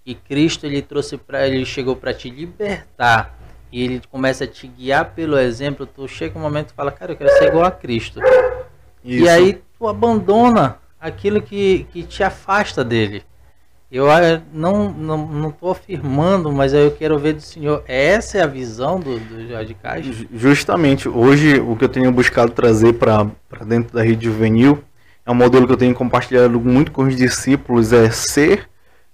[0.05, 3.39] que Cristo ele trouxe para ele chegou para te libertar
[3.71, 7.13] e ele começa a te guiar pelo exemplo, tu chega um momento e fala, cara,
[7.13, 8.21] eu quero ser igual a Cristo.
[9.03, 9.25] Isso.
[9.25, 13.25] E aí tu abandona aquilo que, que te afasta dele.
[13.91, 17.85] Eu ah, não não não estou afirmando, mas eu quero ver do senhor.
[17.87, 20.07] Essa é a visão dos do radicais?
[20.33, 21.11] Justamente.
[21.11, 23.27] Hoje, o que eu tenho buscado trazer para
[23.67, 24.83] dentro da rede juvenil
[25.27, 28.67] é um modelo que eu tenho compartilhado muito com os discípulos: é ser,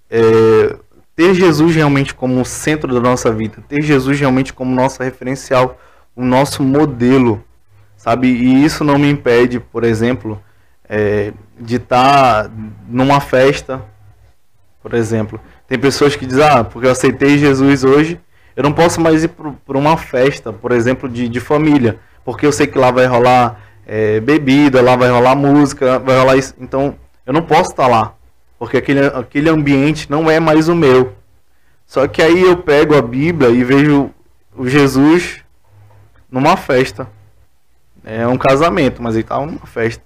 [0.09, 0.75] é,
[1.15, 5.79] ter Jesus realmente como centro da nossa vida, ter Jesus realmente como nosso referencial,
[6.15, 7.43] o nosso modelo,
[7.97, 8.27] sabe?
[8.27, 10.41] E isso não me impede, por exemplo,
[10.87, 12.51] é, de estar tá
[12.87, 13.83] numa festa
[14.81, 15.39] por exemplo.
[15.67, 18.19] Tem pessoas que dizem, ah, porque eu aceitei Jesus hoje,
[18.55, 22.51] eu não posso mais ir para uma festa, por exemplo, de, de família, porque eu
[22.51, 26.55] sei que lá vai rolar é, bebida, lá vai rolar música, vai rolar isso.
[26.59, 26.95] Então,
[27.25, 28.15] eu não posso estar lá,
[28.59, 31.15] porque aquele, aquele ambiente não é mais o meu.
[31.87, 34.11] Só que aí eu pego a Bíblia e vejo
[34.55, 35.39] o Jesus
[36.29, 37.07] numa festa.
[38.03, 40.03] É um casamento, mas ele estava numa festa.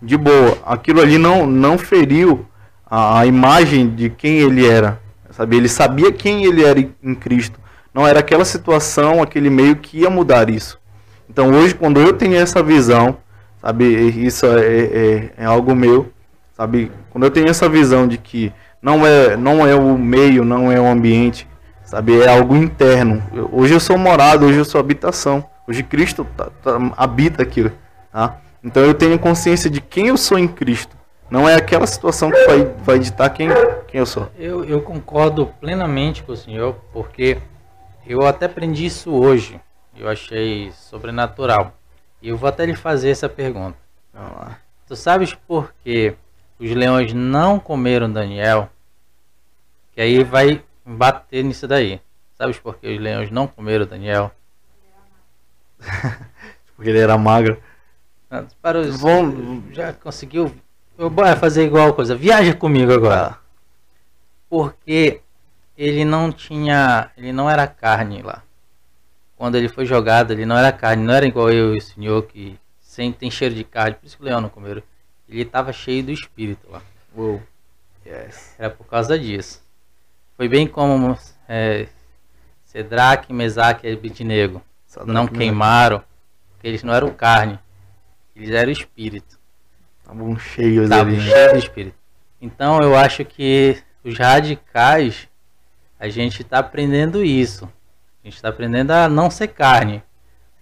[0.00, 0.56] De boa.
[0.64, 2.46] Aquilo ali não, não feriu
[2.86, 5.00] a, a imagem de quem ele era.
[5.30, 5.56] Sabe?
[5.56, 7.58] Ele sabia quem ele era em Cristo.
[7.92, 10.78] Não era aquela situação, aquele meio que ia mudar isso.
[11.28, 13.18] Então hoje, quando eu tenho essa visão,
[13.60, 13.84] sabe,
[14.24, 16.10] isso é, é, é, algo meu,
[16.60, 20.70] sabe, quando eu tenho essa visão de que não é, não é o meio, não
[20.70, 21.48] é o ambiente,
[21.82, 23.22] sabe, é algo interno.
[23.50, 25.42] Hoje eu sou morado, hoje eu sou habitação.
[25.66, 27.72] Hoje Cristo tá, tá, habita aqui,
[28.12, 28.40] tá?
[28.62, 30.94] Então eu tenho consciência de quem eu sou em Cristo.
[31.30, 33.48] Não é aquela situação que vai, vai ditar quem,
[33.88, 34.28] quem eu sou.
[34.38, 37.38] Eu, eu concordo plenamente com o senhor, porque
[38.06, 39.58] eu até aprendi isso hoje.
[39.96, 41.72] Eu achei sobrenatural.
[42.20, 43.78] E eu vou até lhe fazer essa pergunta.
[44.86, 46.14] Tu sabes por que
[46.60, 48.70] os leões não comeram Daniel?
[49.92, 52.00] Que aí vai bater nisso daí.
[52.36, 54.30] Sabes por que os leões não comeram Daniel?
[56.76, 57.60] Porque ele era magro.
[58.62, 60.54] Para os, Bom, já conseguiu
[61.08, 62.14] Bora fazer igual coisa.
[62.14, 63.38] Viaja comigo agora.
[64.50, 65.22] Porque
[65.76, 67.10] ele não tinha.
[67.16, 68.42] Ele não era carne lá.
[69.34, 71.02] Quando ele foi jogado, ele não era carne.
[71.02, 73.94] Não era igual eu e o senhor que sempre tem cheiro de carne.
[73.94, 74.82] Por isso que o leão não comeu.
[75.30, 76.82] Ele estava cheio do espírito lá.
[77.14, 77.40] Uou.
[78.04, 78.54] Yes.
[78.58, 79.62] Era por causa disso.
[80.36, 81.16] Foi bem como
[81.48, 81.86] é,
[82.64, 84.60] Cedraque, Mesaque e Abednego.
[85.06, 86.02] Não queimaram.
[86.50, 87.58] Porque eles não eram carne.
[88.34, 89.38] Eles eram espírito.
[90.00, 91.20] Estavam cheios Estavam ali.
[91.22, 91.96] cheios de espírito.
[92.40, 95.28] Então eu acho que os radicais,
[95.98, 97.66] a gente está aprendendo isso.
[98.22, 100.02] A gente está aprendendo a não ser carne.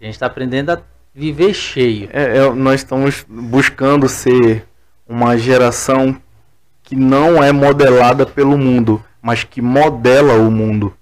[0.00, 0.83] A gente está aprendendo a
[1.18, 2.09] viver cheio.
[2.12, 4.64] É, é, nós estamos buscando ser
[5.07, 6.16] uma geração
[6.81, 10.94] que não é modelada pelo mundo, mas que modela o mundo.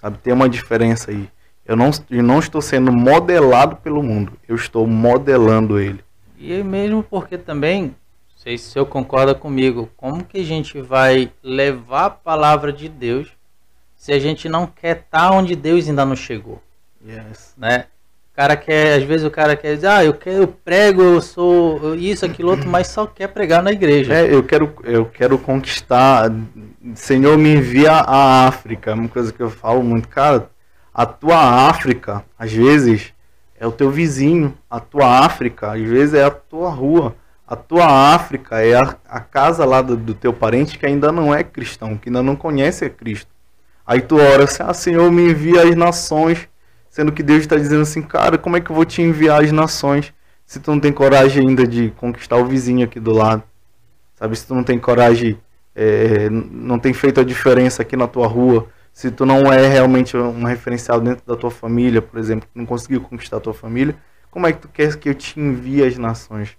[0.00, 1.28] Sabe, tem uma diferença aí.
[1.66, 6.02] Eu não, eu não estou sendo modelado pelo mundo, eu estou modelando ele.
[6.38, 7.94] E mesmo porque também, não
[8.34, 12.88] sei se o senhor concorda comigo, como que a gente vai levar a palavra de
[12.88, 13.28] Deus
[13.94, 16.62] se a gente não quer estar tá onde Deus ainda não chegou?
[17.04, 17.54] Yes.
[17.58, 17.86] Né?
[18.36, 21.94] Cara quer, às vezes o cara quer dizer, ah, eu quero, eu prego, eu sou
[21.94, 24.12] isso, aquilo outro, mas só quer pregar na igreja.
[24.12, 26.30] É, eu quero, eu quero conquistar.
[26.94, 28.90] Senhor, me envia a África.
[28.90, 30.50] É uma coisa que eu falo muito, cara.
[30.92, 33.14] A tua África, às vezes,
[33.58, 34.54] é o teu vizinho.
[34.70, 37.16] A tua África, às vezes, é a tua rua.
[37.48, 41.34] A tua África é a, a casa lá do, do, teu parente que ainda não
[41.34, 43.30] é cristão, que ainda não conhece a Cristo.
[43.86, 46.48] Aí tu ora assim, ah, Senhor, me envia as nações
[46.96, 49.52] Sendo que Deus está dizendo assim, cara, como é que eu vou te enviar as
[49.52, 50.14] nações
[50.46, 53.42] se tu não tem coragem ainda de conquistar o vizinho aqui do lado?
[54.14, 55.38] Sabe, se tu não tem coragem,
[55.74, 60.16] é, não tem feito a diferença aqui na tua rua, se tu não é realmente
[60.16, 63.94] um referencial dentro da tua família, por exemplo, não conseguiu conquistar a tua família,
[64.30, 66.56] como é que tu quer que eu te envie as nações?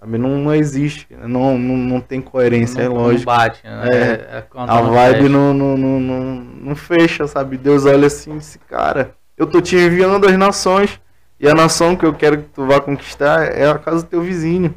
[0.00, 3.30] Sabe, não, não existe, não, não, não tem coerência, não, é lógico.
[3.30, 3.86] Não bate, né?
[3.92, 7.56] É, é, a vibe não, não, não, não, não fecha, sabe?
[7.56, 11.00] Deus olha assim e diz, cara, eu tô te enviando as nações.
[11.40, 14.20] E a nação que eu quero que tu vá conquistar é a casa do teu
[14.20, 14.74] vizinho.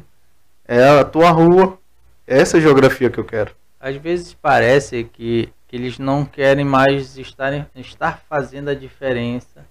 [0.66, 1.78] É a tua rua.
[2.26, 3.54] É essa geografia que eu quero.
[3.78, 9.66] Às vezes parece que, que eles não querem mais estar, estar fazendo a diferença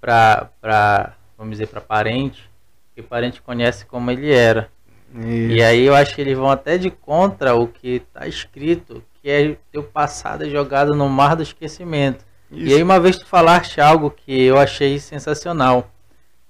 [0.00, 2.48] para, vamos dizer, para parente,
[2.94, 4.70] que parente conhece como ele era.
[5.14, 5.52] Isso.
[5.52, 9.28] E aí eu acho que eles vão até de contra o que está escrito, que
[9.28, 12.24] é teu passado é jogado no mar do esquecimento.
[12.52, 12.66] Isso.
[12.66, 15.90] E aí uma vez tu falaste algo que eu achei sensacional.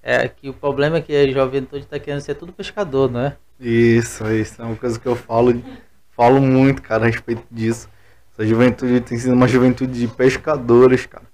[0.02, 3.36] É que o problema é que a juventude está querendo ser tudo pescador, não é?
[3.60, 5.62] Isso, isso é uma coisa que eu falo,
[6.10, 7.88] falo muito, cara, a respeito disso.
[8.32, 11.24] Essa juventude tem sido uma juventude de pescadores, cara.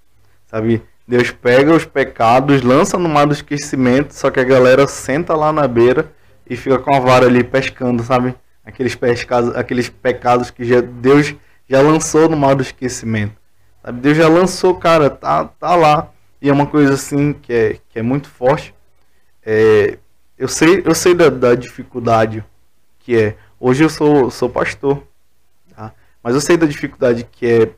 [0.45, 0.83] Sabe?
[1.07, 5.51] Deus pega os pecados, lança no mar do esquecimento, só que a galera senta lá
[5.51, 6.11] na beira
[6.47, 8.35] e fica com a vara ali pescando, sabe?
[8.63, 11.33] Aqueles, pescados, aqueles pecados que já, Deus
[11.67, 13.38] já lançou no mar do esquecimento.
[13.81, 14.01] Sabe?
[14.01, 16.09] Deus já lançou, cara, tá, tá lá.
[16.41, 18.73] E é uma coisa assim que é, que é muito forte.
[19.45, 19.97] É,
[20.37, 22.43] eu sei, eu sei da, da, dificuldade
[22.99, 23.35] que é.
[23.59, 25.03] Hoje eu sou, sou pastor,
[25.75, 25.93] tá?
[26.23, 27.69] mas eu sei da dificuldade que é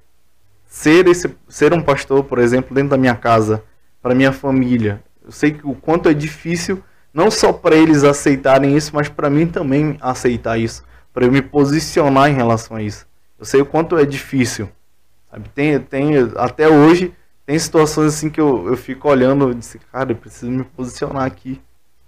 [0.68, 3.64] ser, esse, ser um pastor, por exemplo, dentro da minha casa,
[4.02, 5.04] para minha família.
[5.24, 6.84] Eu sei que o quanto é difícil,
[7.14, 10.84] não só para eles aceitarem isso, mas para mim também aceitar isso,
[11.14, 13.08] para eu me posicionar em relação a isso.
[13.40, 14.70] Eu sei o quanto é difícil.
[15.32, 15.50] Sabe?
[15.50, 17.13] Tem, tem, até hoje,
[17.46, 21.24] tem situações assim que eu, eu fico olhando e disse, cara, eu preciso me posicionar
[21.24, 21.62] aqui.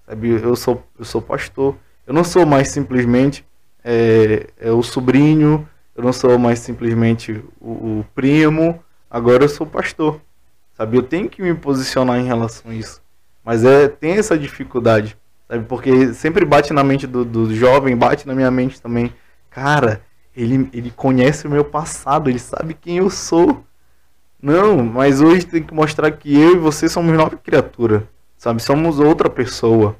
[0.06, 0.30] Sabe?
[0.30, 1.76] Eu sou, eu sou pastor.
[2.06, 3.46] Eu não sou mais simplesmente
[3.84, 9.66] é, é o sobrinho, eu não sou mais simplesmente o, o, primo, agora eu sou
[9.66, 10.20] pastor.
[10.76, 10.98] Sabe?
[10.98, 13.02] Eu tenho que me posicionar em relação a isso.
[13.44, 15.66] Mas é, tem essa dificuldade, sabe?
[15.66, 19.14] Porque sempre bate na mente do, do jovem, bate na minha mente também.
[19.50, 20.02] Cara,
[20.36, 23.64] ele, ele conhece o meu passado, ele sabe quem eu sou.
[24.42, 28.62] Não, mas hoje tem que mostrar que eu e você somos nova criatura, sabe?
[28.62, 29.96] Somos outra pessoa.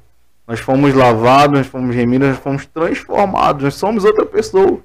[0.46, 4.80] Nós fomos lavados, nós fomos remidos, nós fomos transformados, nós somos outra pessoa.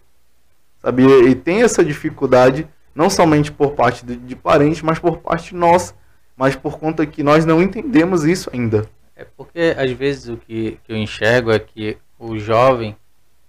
[0.81, 1.03] Sabe?
[1.27, 5.93] E tem essa dificuldade, não somente por parte de, de parentes, mas por parte nossa.
[6.38, 8.89] Mas por conta que nós não entendemos isso ainda.
[9.13, 12.95] É porque às vezes o que, que eu enxergo é que o jovem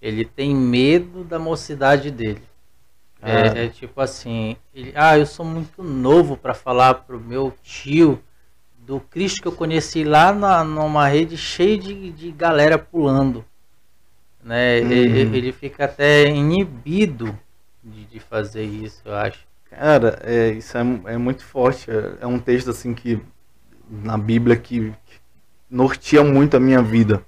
[0.00, 2.42] ele tem medo da mocidade dele.
[3.22, 3.58] É, ah.
[3.58, 8.22] é, tipo assim, ele, ah, eu sou muito novo para falar pro meu tio
[8.78, 13.44] do Cristo que eu conheci lá na, numa rede cheia de, de galera pulando.
[14.42, 14.80] Né?
[14.80, 14.90] Uhum.
[14.90, 17.38] Ele, ele, fica até inibido
[17.84, 19.46] de, de, fazer isso, eu acho.
[19.68, 20.80] Cara, é, isso é,
[21.12, 21.90] é muito forte.
[21.90, 23.20] É, é um texto assim que
[23.88, 25.20] na Bíblia que, que
[25.68, 27.24] norteia muito a minha vida,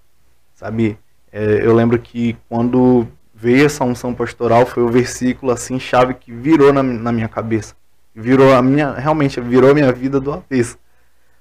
[0.55, 0.99] sabe?
[1.33, 6.31] É, eu lembro que quando veio essa unção pastoral foi o versículo assim chave que
[6.31, 7.75] virou na, na minha cabeça,
[8.15, 10.79] virou a minha realmente virou a minha vida do avesso,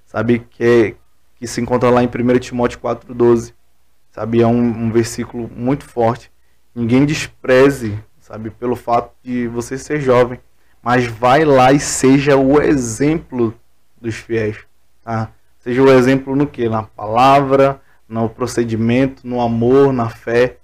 [0.06, 0.95] sabe que é,
[1.36, 3.54] que se encontra lá em 1 Timóteo 4:12,
[4.12, 6.32] sabe é um, um versículo muito forte.
[6.73, 10.39] Ninguém despreze, sabe, pelo fato de você ser jovem,
[10.82, 13.54] mas vai lá e seja o exemplo
[13.99, 14.58] dos fiéis,
[15.04, 15.30] tá?
[15.60, 16.69] Seja o exemplo no que?
[16.69, 20.58] Na palavra, no procedimento, no amor, na fé.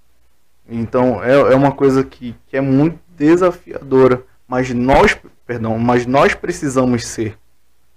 [0.70, 6.36] Então é, é uma coisa que, que é muito desafiadora, mas nós, perdão, mas nós
[6.36, 7.38] precisamos ser,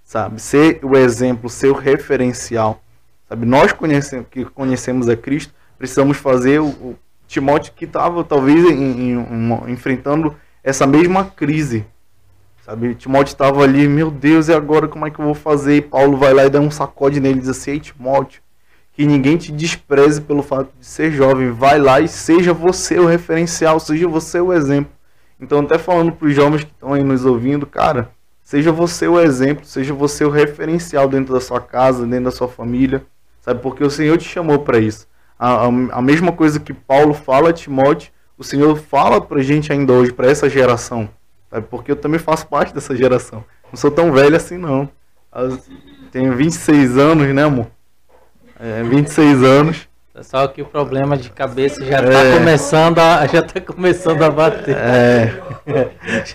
[0.04, 2.80] sabe, ser o exemplo, ser o referencial,
[3.28, 3.44] sabe?
[3.44, 6.96] Nós conhecemos, que conhecemos a Cristo, precisamos fazer o, o
[7.26, 11.84] Timóteo que estava talvez em, em uma, enfrentando essa mesma crise,
[12.64, 12.94] sabe?
[12.94, 15.76] Timóteo estava ali, meu Deus, e agora como é que eu vou fazer?
[15.76, 18.40] E Paulo vai lá e dá um sacode nele e diz assim, Ei, Timóteo,
[19.00, 21.50] que ninguém te despreze pelo fato de ser jovem.
[21.50, 24.92] Vai lá e seja você o referencial, seja você o exemplo.
[25.40, 28.10] Então, até falando para os jovens que estão aí nos ouvindo, cara,
[28.42, 32.46] seja você o exemplo, seja você o referencial dentro da sua casa, dentro da sua
[32.46, 33.02] família,
[33.40, 33.62] sabe?
[33.62, 35.08] Porque o Senhor te chamou para isso.
[35.38, 39.72] A, a, a, mesma coisa que Paulo fala a Timóteo, o Senhor fala para gente
[39.72, 41.08] ainda hoje, para essa geração,
[41.48, 41.66] sabe?
[41.70, 43.42] Porque eu também faço parte dessa geração.
[43.72, 44.90] Não sou tão velho assim, não.
[46.12, 47.79] Tenho 26 anos, né, amor?
[48.60, 49.88] É, 26 anos.
[50.22, 52.38] Só que o problema de cabeça já está é.
[52.38, 54.76] começando a já tá começando a bater.
[54.76, 55.32] É.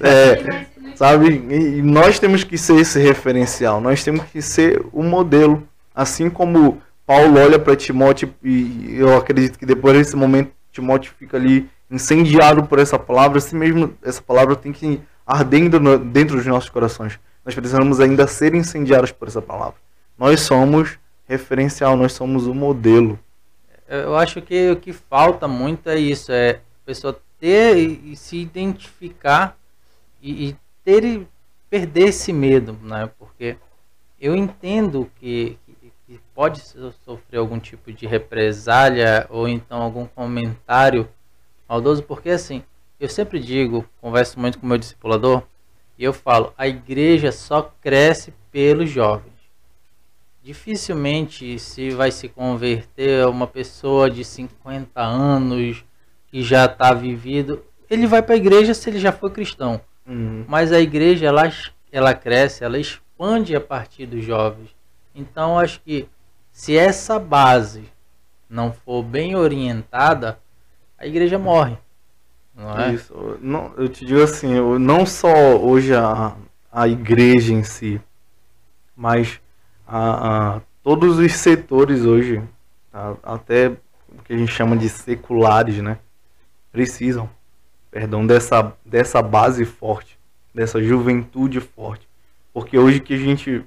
[0.02, 0.66] é.
[0.96, 1.28] Sabe?
[1.28, 3.80] E nós temos que ser esse referencial.
[3.80, 5.68] Nós temos que ser o modelo.
[5.94, 11.38] Assim como Paulo olha para Timóteo e eu acredito que depois desse momento Timóteo fica
[11.38, 16.70] ali incendiado por essa palavra, assim mesmo essa palavra tem que ardendo dentro dos nossos
[16.70, 17.20] corações.
[17.46, 19.76] Nós precisamos ainda ser incendiados por essa palavra.
[20.18, 20.98] Nós somos
[21.28, 23.20] referencial, nós somos o modelo.
[23.88, 28.38] Eu acho que o que falta muito é isso, é a pessoa ter e se
[28.38, 29.58] identificar
[30.22, 31.28] e, e ter e
[31.70, 33.10] perder esse medo, né?
[33.20, 33.58] Porque
[34.20, 35.58] eu entendo que,
[36.08, 36.62] que, pode
[37.04, 41.08] sofrer algum tipo de represália ou então algum comentário
[41.68, 42.64] maldoso, porque assim,
[43.00, 45.44] eu sempre digo, converso muito com meu discipulador,
[45.98, 49.35] e eu falo, a igreja só cresce pelos jovens.
[50.46, 55.84] Dificilmente se vai se converter uma pessoa de 50 anos
[56.28, 57.64] que já está vivido.
[57.90, 59.82] Ele vai para a igreja se ele já foi cristão.
[60.06, 60.46] Uhum.
[60.48, 61.52] Mas a igreja ela,
[61.92, 64.70] ela cresce, ela expande a partir dos jovens.
[65.16, 66.08] Então acho que
[66.52, 67.86] se essa base
[68.48, 70.38] não for bem orientada,
[70.96, 71.76] a igreja morre.
[72.54, 72.94] Não é?
[72.94, 73.40] Isso.
[73.42, 76.36] Não, eu te digo assim, não só hoje a,
[76.72, 78.00] a igreja em si,
[78.96, 79.42] mas
[79.88, 82.42] a, a todos os setores hoje,
[82.92, 83.16] tá?
[83.24, 85.98] até o que a gente chama de seculares, né?
[86.72, 87.30] Precisam,
[87.92, 90.18] perdão, dessa, dessa base forte,
[90.54, 92.08] dessa juventude forte.
[92.54, 93.64] Porque hoje que a gente,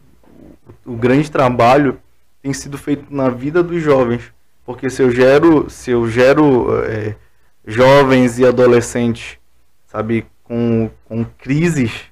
[0.85, 2.01] o, o grande trabalho
[2.43, 4.33] tem sido feito na vida dos jovens.
[4.65, 7.17] Porque se eu gero, se eu gero é,
[7.67, 9.39] jovens e adolescentes,
[9.87, 12.05] sabe, com, com crises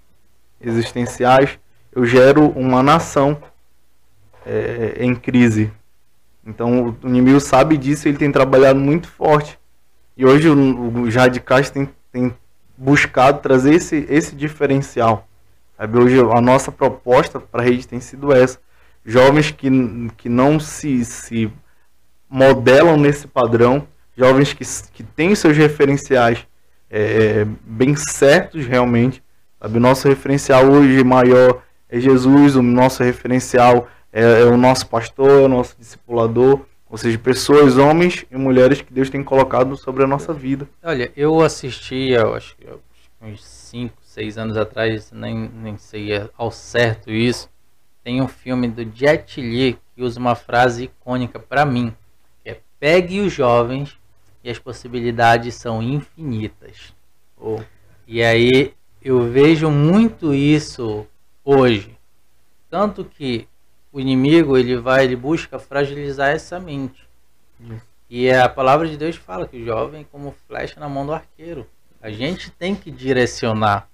[0.61, 1.59] existenciais,
[1.93, 3.41] eu gero uma nação
[4.47, 5.73] é, em crise.
[6.47, 9.59] Então o inimigo sabe disso, ele tem trabalhado muito forte.
[10.17, 12.35] E hoje o, o Jade Castro tem, tem
[12.79, 15.27] buscado trazer esse, esse diferencial.
[15.77, 15.99] Sabe?
[15.99, 18.59] Hoje a nossa proposta para a rede tem sido essa.
[19.05, 19.69] Jovens que,
[20.17, 21.53] que não se, se
[22.29, 23.87] modelam nesse padrão,
[24.17, 26.47] jovens que, que têm seus referenciais
[26.91, 29.23] é, bem certos realmente.
[29.61, 29.77] Sabe?
[29.77, 35.29] O nosso referencial hoje maior é Jesus, o nosso referencial é, é o nosso pastor,
[35.29, 40.05] é o nosso discipulador, ou seja, pessoas, homens e mulheres que Deus tem colocado sobre
[40.05, 40.67] a nossa vida.
[40.83, 42.67] Olha, eu assisti, eu acho que
[43.21, 47.51] uns 5, 6 anos atrás, nem, nem sei ao certo isso,
[48.03, 51.95] tem um filme do Jet Li que usa uma frase icônica para mim,
[52.43, 53.99] que é pegue os jovens
[54.43, 56.95] e as possibilidades são infinitas.
[57.37, 57.61] Oh.
[58.07, 61.07] E aí eu vejo muito isso
[61.45, 61.99] hoje.
[62.71, 63.47] Tanto que
[63.97, 67.09] o inimigo ele vai, ele busca fragilizar essa mente.
[68.11, 71.15] E a palavra de Deus fala que o jovem é como flecha na mão do
[71.15, 71.67] arqueiro.
[72.03, 73.89] A gente tem que direcionar.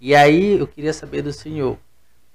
[0.00, 1.76] E aí eu queria saber do Senhor,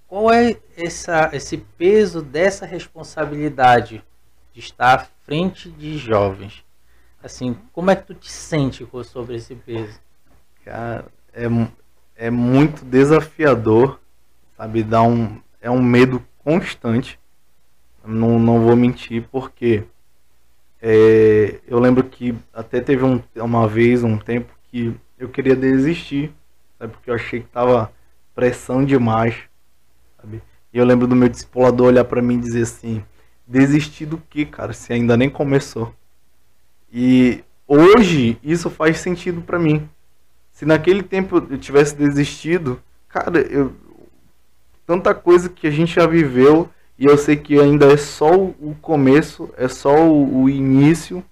[0.08, 4.04] qual é essa, esse peso dessa responsabilidade
[4.54, 6.64] de estar à frente de jovens?
[7.24, 10.00] Assim, como é que tu te sente sobre esse peso?
[10.64, 11.48] Cara, é,
[12.16, 14.00] é muito desafiador,
[14.56, 14.84] sabe?
[14.84, 17.20] Dá um, é um medo constante.
[18.06, 19.84] Não, não vou mentir, porque
[20.82, 26.34] é, eu lembro que até teve um, uma vez, um tempo, que eu queria desistir,
[26.80, 26.94] sabe?
[26.94, 27.92] Porque eu achei que tava
[28.34, 29.36] pressão demais,
[30.18, 30.42] sabe?
[30.74, 33.04] E eu lembro do meu discipulador olhar para mim e dizer assim:
[33.46, 34.74] desistir do que, cara?
[34.74, 35.94] Se ainda nem começou.
[36.92, 39.88] E hoje isso faz sentido para mim.
[40.52, 43.74] Se naquele tempo eu tivesse desistido, cara, eu,
[44.92, 46.70] tanta coisa que a gente já viveu
[47.00, 51.24] e eu sei que ainda é só o começo, é só o, o início,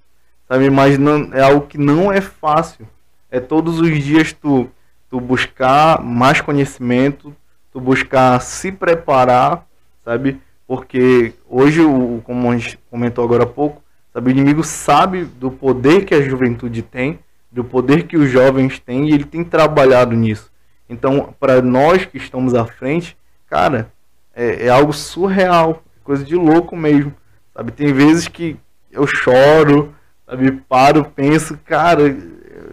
[0.48, 0.70] sabe?
[0.70, 2.88] Mas não, é algo que não é fácil.
[3.30, 4.70] É todos os dias tu,
[5.10, 7.36] tu buscar mais conhecimento,
[7.74, 9.68] tu buscar se preparar,
[10.06, 10.40] sabe?
[10.66, 15.52] Porque hoje, o, como a gente comentou agora há pouco, Sabe, o inimigo sabe do
[15.52, 17.20] poder que a juventude tem,
[17.52, 20.52] do poder que os jovens têm e ele tem trabalhado nisso.
[20.90, 23.16] Então, para nós que estamos à frente,
[23.50, 23.92] cara,
[24.34, 27.14] é, é, algo surreal, coisa de louco mesmo.
[27.54, 28.58] Sabe, tem vezes que
[28.92, 29.94] eu choro,
[30.26, 32.04] sabe, paro, penso, cara,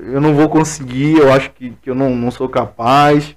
[0.03, 3.37] eu não vou conseguir, eu acho que, que eu não, não sou capaz.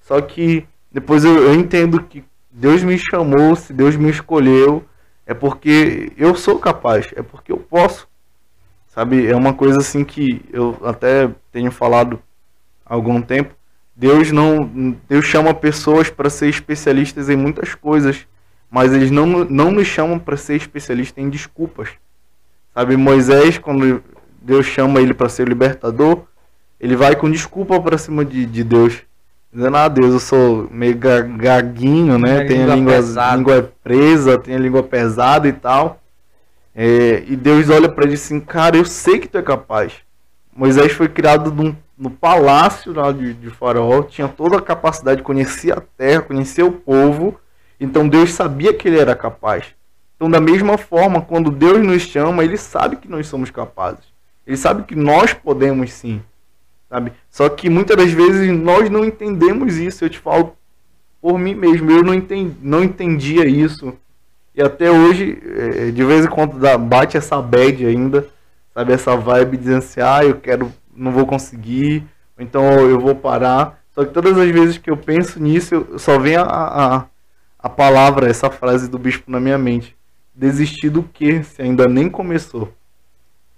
[0.00, 4.84] Só que depois eu, eu entendo que Deus me chamou, se Deus me escolheu,
[5.26, 8.08] é porque eu sou capaz, é porque eu posso.
[8.88, 12.20] Sabe, é uma coisa assim que eu até tenho falado
[12.84, 13.54] há algum tempo.
[13.98, 18.28] Deus não, Deus chama pessoas para ser especialistas em muitas coisas,
[18.70, 21.88] mas eles não, não nos chamam para ser especialista em desculpas.
[22.72, 24.00] Sabe, Moisés, quando
[24.40, 26.22] Deus chama ele para ser libertador,
[26.78, 28.98] ele vai com desculpa para cima de, de Deus.
[29.52, 32.44] Dizendo, ah, Deus, eu sou meio gaguinho, né?
[32.44, 33.00] Tem a língua,
[33.34, 36.00] língua presa, tem a língua pesada e tal.
[36.72, 39.94] É, e Deus olha para ele assim, cara, eu sei que tu é capaz.
[40.54, 45.24] Moisés foi criado num, no palácio lá de, de Faraó, tinha toda a capacidade de
[45.24, 47.38] conhecer a terra, conhecer o povo.
[47.80, 49.74] Então Deus sabia que ele era capaz.
[50.18, 54.04] Então, da mesma forma, quando Deus nos chama, Ele sabe que nós somos capazes.
[54.44, 56.20] Ele sabe que nós podemos sim.
[56.88, 57.12] Sabe?
[57.30, 60.04] Só que muitas das vezes nós não entendemos isso.
[60.04, 60.56] Eu te falo
[61.22, 61.88] por mim mesmo.
[61.92, 63.96] Eu não, entendi, não entendia isso.
[64.56, 68.26] E até hoje, é, de vez em quando bate essa bad ainda.
[68.74, 68.92] Sabe?
[68.92, 72.04] Essa vibe dizendo assim, ah, eu quero, não vou conseguir.
[72.38, 73.78] Então eu vou parar.
[73.90, 77.06] Só que todas as vezes que eu penso nisso, só vem a, a,
[77.58, 79.96] a palavra, essa frase do bispo na minha mente
[80.38, 82.72] desistir do que se ainda nem começou?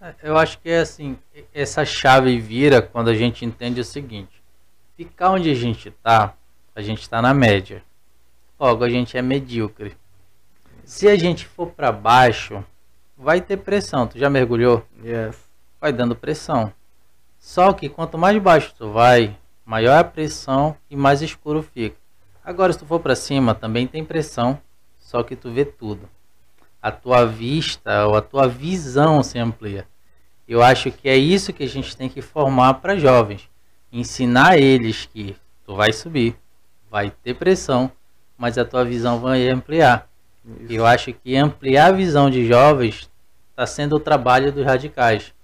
[0.00, 1.18] É, eu acho que é assim,
[1.52, 4.42] essa chave vira quando a gente entende o seguinte:
[4.96, 6.34] ficar onde a gente está,
[6.74, 7.82] a gente está na média.
[8.58, 9.96] Logo, a gente é medíocre.
[10.84, 12.64] Se a gente for para baixo,
[13.16, 14.06] vai ter pressão.
[14.06, 14.84] Tu já mergulhou?
[15.04, 15.36] Yes.
[15.80, 16.72] Vai dando pressão.
[17.40, 21.96] Só que quanto mais baixo tu vai, maior a pressão e mais escuro fica.
[22.44, 24.60] Agora, se tu for para cima, também tem pressão,
[24.98, 26.08] só que tu vê tudo
[26.82, 29.86] a tua vista ou a tua visão se amplia.
[30.48, 33.48] Eu acho que é isso que a gente tem que formar para jovens.
[33.92, 36.36] Ensinar eles que tu vai subir,
[36.90, 37.90] vai ter pressão,
[38.36, 40.08] mas a tua visão vai ampliar.
[40.60, 40.72] Isso.
[40.72, 43.10] Eu acho que ampliar a visão de jovens
[43.50, 45.34] está sendo o trabalho dos radicais.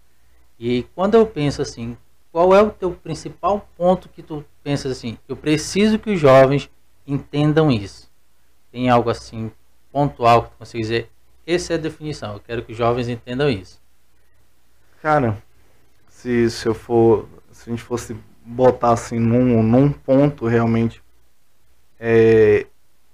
[0.59, 1.97] E quando eu penso assim,
[2.33, 5.19] qual é o teu principal ponto que tu pensas assim?
[5.29, 6.71] Eu preciso que os jovens
[7.07, 8.11] entendam isso.
[8.71, 9.51] Tem algo assim
[9.93, 11.11] pontual que tu consiga dizer?
[11.47, 12.35] Essa é a definição.
[12.35, 13.81] Eu quero que os jovens entendam isso.
[15.01, 15.43] Cara,
[16.09, 17.29] se, se eu for.
[17.53, 21.03] Se a gente fosse botar assim num, num ponto realmente.
[21.99, 22.67] É,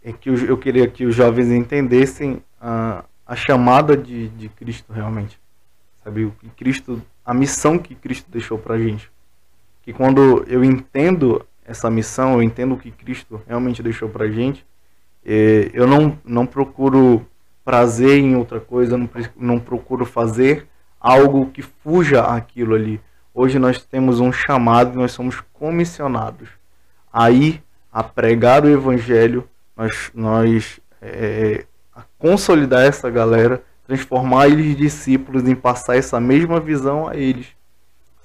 [0.03, 4.93] é que eu, eu queria que os jovens entendessem a, a chamada de, de Cristo
[4.93, 5.38] realmente.
[6.03, 6.24] Sabe?
[6.24, 7.03] O que Cristo.
[7.25, 9.11] A missão que Cristo deixou pra gente.
[9.83, 14.64] Que quando eu entendo essa missão, eu entendo o que Cristo realmente deixou pra gente,
[15.25, 17.27] é, eu não, não procuro
[17.64, 20.66] prazer em outra coisa, não, não procuro fazer
[21.01, 23.01] algo que fuja aquilo ali.
[23.35, 26.49] Hoje nós temos um chamado, nós somos comissionados
[27.12, 27.62] a ir
[27.93, 31.64] a pregar o evangelho, nós, nós é,
[31.95, 37.49] a consolidar essa galera, transformar eles discípulos, em passar essa mesma visão a eles,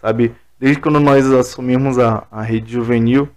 [0.01, 0.33] sabe?
[0.59, 3.29] Desde quando nós assumimos a, a rede juvenil,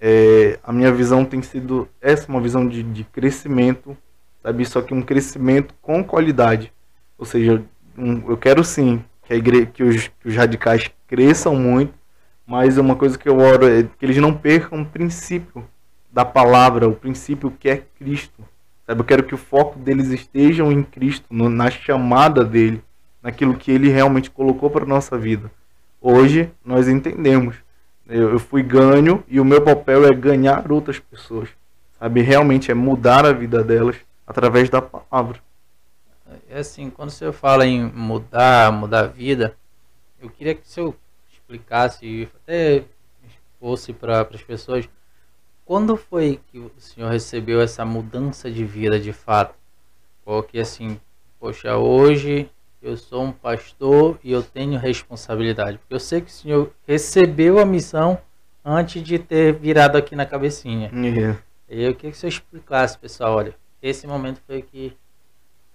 [0.00, 3.96] é, a minha visão tem sido essa, uma visão de, de crescimento,
[4.42, 4.64] sabe?
[4.64, 6.72] Só que um crescimento com qualidade.
[7.16, 7.62] Ou seja,
[7.96, 11.94] um, eu quero sim que, a igreja, que, os, que os radicais cresçam muito,
[12.46, 15.64] mas uma coisa que eu oro é que eles não percam o princípio
[16.12, 18.44] da palavra, o princípio que é Cristo.
[18.86, 19.00] Sabe?
[19.00, 22.82] Eu quero que o foco deles estejam em Cristo, no, na chamada dele,
[23.22, 25.50] naquilo que ele realmente colocou para nossa vida.
[26.00, 27.56] Hoje nós entendemos.
[28.06, 31.48] Eu, eu fui ganho e o meu papel é ganhar outras pessoas.
[31.98, 32.20] Sabe?
[32.20, 35.38] Realmente é mudar a vida delas através da palavra.
[36.48, 39.56] É assim, quando você fala em mudar, mudar a vida,
[40.20, 40.94] eu queria que senhor
[41.32, 42.84] explicasse, até
[43.60, 44.88] fosse para as pessoas,
[45.64, 49.54] quando foi que o senhor recebeu essa mudança de vida de fato?
[50.24, 51.00] Porque assim,
[51.40, 52.48] poxa, hoje
[52.82, 55.78] eu sou um pastor e eu tenho responsabilidade.
[55.78, 58.18] Porque eu sei que o senhor recebeu a missão
[58.64, 60.90] antes de ter virado aqui na cabecinha.
[60.92, 61.36] Uhum.
[61.68, 64.96] E eu queria que o senhor explicasse, pessoal, olha, esse momento foi que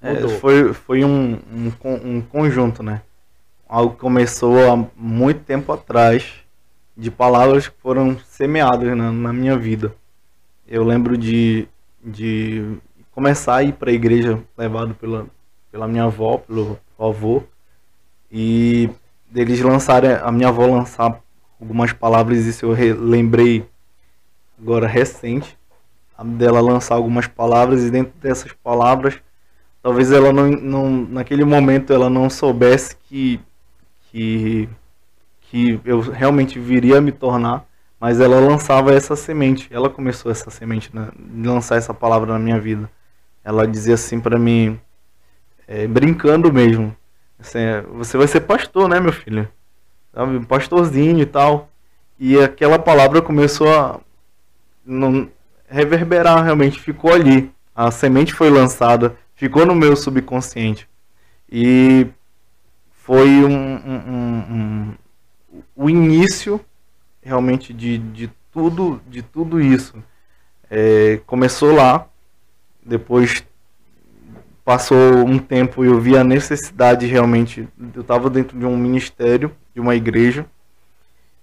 [0.01, 0.31] é, mudou.
[0.31, 1.71] É, foi foi um, um,
[2.03, 3.01] um conjunto, né?
[3.67, 6.43] Algo que começou há muito tempo atrás,
[6.99, 9.95] de palavras que foram semeadas na, na minha vida.
[10.67, 11.65] Eu lembro de,
[12.03, 12.77] de
[13.11, 15.25] começar a ir para a igreja levado pela,
[15.71, 17.41] pela minha avó, pelo avô,
[18.29, 18.89] e
[19.31, 21.21] deles lançarem, a minha avó lançar
[21.59, 23.65] algumas palavras, isso eu lembrei
[24.61, 25.57] agora recente,
[26.21, 29.21] dela lançar algumas palavras e dentro dessas palavras
[29.81, 33.39] talvez ela não, não naquele momento ela não soubesse que
[34.11, 34.67] que
[35.49, 37.67] que eu realmente viria a me tornar
[37.99, 39.67] mas ela lançava essa semente.
[39.71, 41.09] Ela começou essa semente, né,
[41.43, 42.89] lançar essa palavra na minha vida.
[43.43, 44.79] Ela dizia assim para mim,
[45.67, 46.95] é, brincando mesmo,
[47.37, 47.59] assim,
[47.93, 49.47] você vai ser pastor, né, meu filho?
[50.47, 51.69] Pastorzinho e tal.
[52.19, 53.99] E aquela palavra começou a
[55.67, 57.51] reverberar realmente, ficou ali.
[57.75, 60.87] A semente foi lançada, ficou no meu subconsciente.
[61.49, 62.07] E
[62.91, 64.93] foi um, um, um
[65.79, 66.59] o início
[67.21, 69.95] realmente de, de tudo de tudo isso.
[70.69, 72.05] É, começou lá,
[72.85, 73.45] depois
[74.65, 77.65] passou um tempo e eu vi a necessidade realmente.
[77.95, 80.45] Eu estava dentro de um ministério, de uma igreja,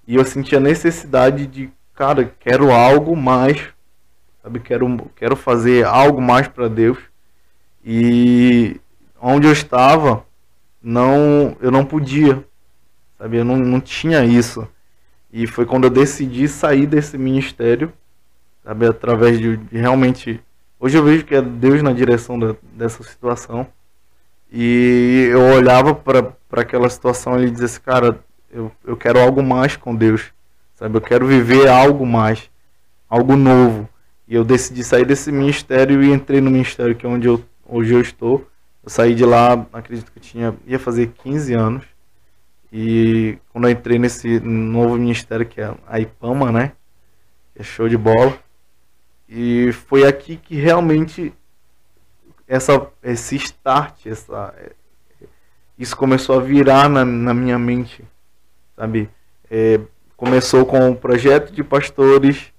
[0.06, 3.60] e eu senti a necessidade de, cara, quero algo mais,
[4.42, 4.60] sabe?
[4.60, 6.98] Quero, quero fazer algo mais para Deus.
[7.82, 8.78] E
[9.18, 10.24] onde eu estava,
[10.82, 12.44] não, eu não podia,
[13.18, 13.38] sabe?
[13.38, 14.66] Eu não, não tinha isso.
[15.32, 17.92] E foi quando eu decidi sair desse ministério,
[18.64, 18.86] sabe?
[18.86, 20.40] Através de, de realmente.
[20.78, 23.66] Hoje eu vejo que é Deus na direção da, dessa situação.
[24.52, 29.76] E eu olhava para aquela situação e dizia assim, cara, eu, eu quero algo mais
[29.76, 30.32] com Deus,
[30.74, 30.96] sabe?
[30.96, 32.50] Eu quero viver algo mais,
[33.08, 33.88] algo novo.
[34.28, 37.94] E eu decidi sair desse ministério e entrei no ministério que é onde eu, hoje
[37.94, 38.46] eu estou.
[38.82, 41.95] Eu saí de lá, acredito que tinha ia fazer 15 anos.
[42.78, 46.72] E quando eu entrei nesse novo ministério que é a IPAMA, né?
[47.58, 48.38] É show de bola.
[49.26, 51.32] E foi aqui que realmente
[52.46, 54.54] essa, esse start, essa,
[55.78, 58.04] isso começou a virar na, na minha mente,
[58.76, 59.08] sabe?
[59.50, 59.80] É,
[60.14, 62.52] começou com o projeto de pastores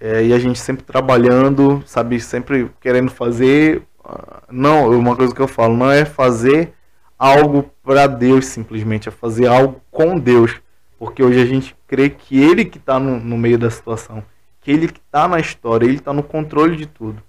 [0.00, 2.20] é, e a gente sempre trabalhando, sabe?
[2.20, 3.82] Sempre querendo fazer.
[4.04, 6.72] Ah, não, uma coisa que eu falo, não é fazer
[7.18, 10.60] algo para Deus simplesmente, é fazer algo com Deus.
[10.98, 14.22] Porque hoje a gente crê que Ele que está no, no, meio da situação,
[14.60, 17.22] que Ele que está na história, Ele está no controle de tudo.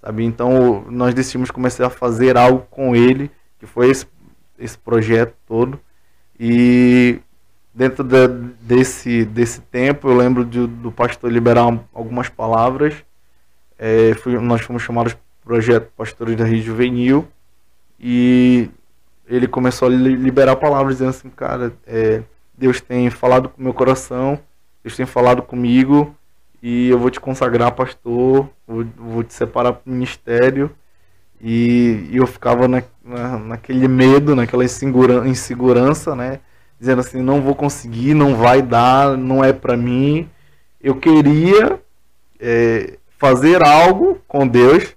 [0.00, 0.24] Sabe?
[0.24, 4.06] Então nós decidimos começar a fazer algo com Ele, que foi esse,
[4.58, 5.78] esse projeto todo.
[6.38, 7.20] E
[7.72, 8.28] dentro de,
[8.60, 12.94] desse, desse tempo, eu lembro de, do pastor liberar algumas palavras.
[13.78, 17.28] É, fui, nós fomos chamados projeto Pastores da Rio Juvenil.
[18.00, 18.68] E
[19.26, 22.22] ele começou a liberar palavras dizendo assim, cara, é,
[22.56, 24.38] Deus tem falado com meu coração,
[24.82, 26.14] Deus tem falado comigo
[26.62, 30.70] e eu vou te consagrar pastor, vou, vou te separar para o ministério.
[31.40, 36.40] E, e, eu ficava na, na, naquele medo, naquela insegura, insegurança, né?
[36.78, 40.28] Dizendo assim, não vou conseguir, não vai dar, não é para mim.
[40.80, 41.80] Eu queria
[42.40, 44.94] é, fazer algo com Deus,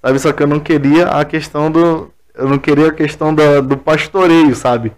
[0.00, 0.18] sabe?
[0.18, 3.76] Só que eu não queria a questão do, eu não queria a questão da, do
[3.76, 4.92] pastoreio, sabe?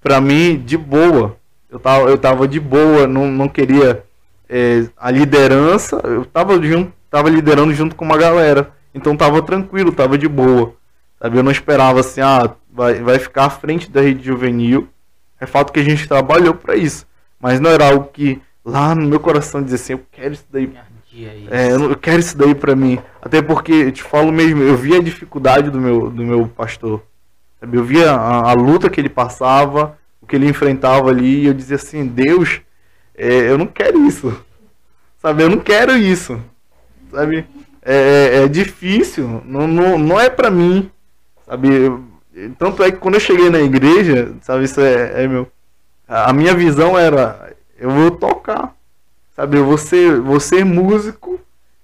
[0.00, 1.36] Pra mim, de boa.
[1.70, 4.04] Eu tava, eu tava de boa, não, não queria
[4.48, 6.00] é, a liderança.
[6.04, 8.72] Eu tava, junto, tava liderando junto com uma galera.
[8.94, 10.74] Então tava tranquilo, tava de boa.
[11.20, 11.38] Sabe?
[11.38, 14.88] Eu não esperava assim, ah, vai, vai ficar à frente da rede juvenil.
[15.40, 17.06] É fato que a gente trabalhou para isso.
[17.38, 20.66] Mas não era algo que lá no meu coração dizia assim, eu quero isso daí
[21.50, 22.98] é, eu quero isso daí pra mim.
[23.20, 27.02] Até porque, eu te falo mesmo, eu vi a dificuldade do meu, do meu pastor.
[27.58, 27.76] Sabe?
[27.76, 31.54] Eu via a, a luta que ele passava, o que ele enfrentava ali, e eu
[31.54, 32.60] dizia assim, Deus,
[33.16, 34.44] é, eu não quero isso.
[35.20, 36.40] Sabe, eu não quero isso.
[37.10, 37.46] Sabe?
[37.82, 40.90] É, é, é difícil, não, não, não é pra mim.
[41.46, 41.68] Sabe?
[42.58, 45.50] tanto é que quando eu cheguei na igreja, sabe, isso é, é meu.
[46.06, 48.74] A minha visão era, eu vou tocar
[49.40, 51.40] Sabe, eu ser, vou ser músico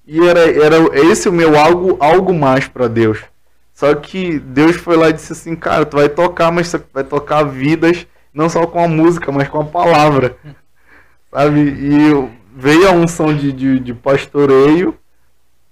[0.07, 0.77] e era, era
[1.11, 3.25] esse o meu algo, algo mais para Deus.
[3.73, 7.03] Só que Deus foi lá e disse assim, cara, tu vai tocar, mas tu vai
[7.03, 10.37] tocar vidas não só com a música, mas com a palavra.
[11.33, 11.61] Sabe?
[11.61, 14.95] E veio a unção de, de, de pastoreio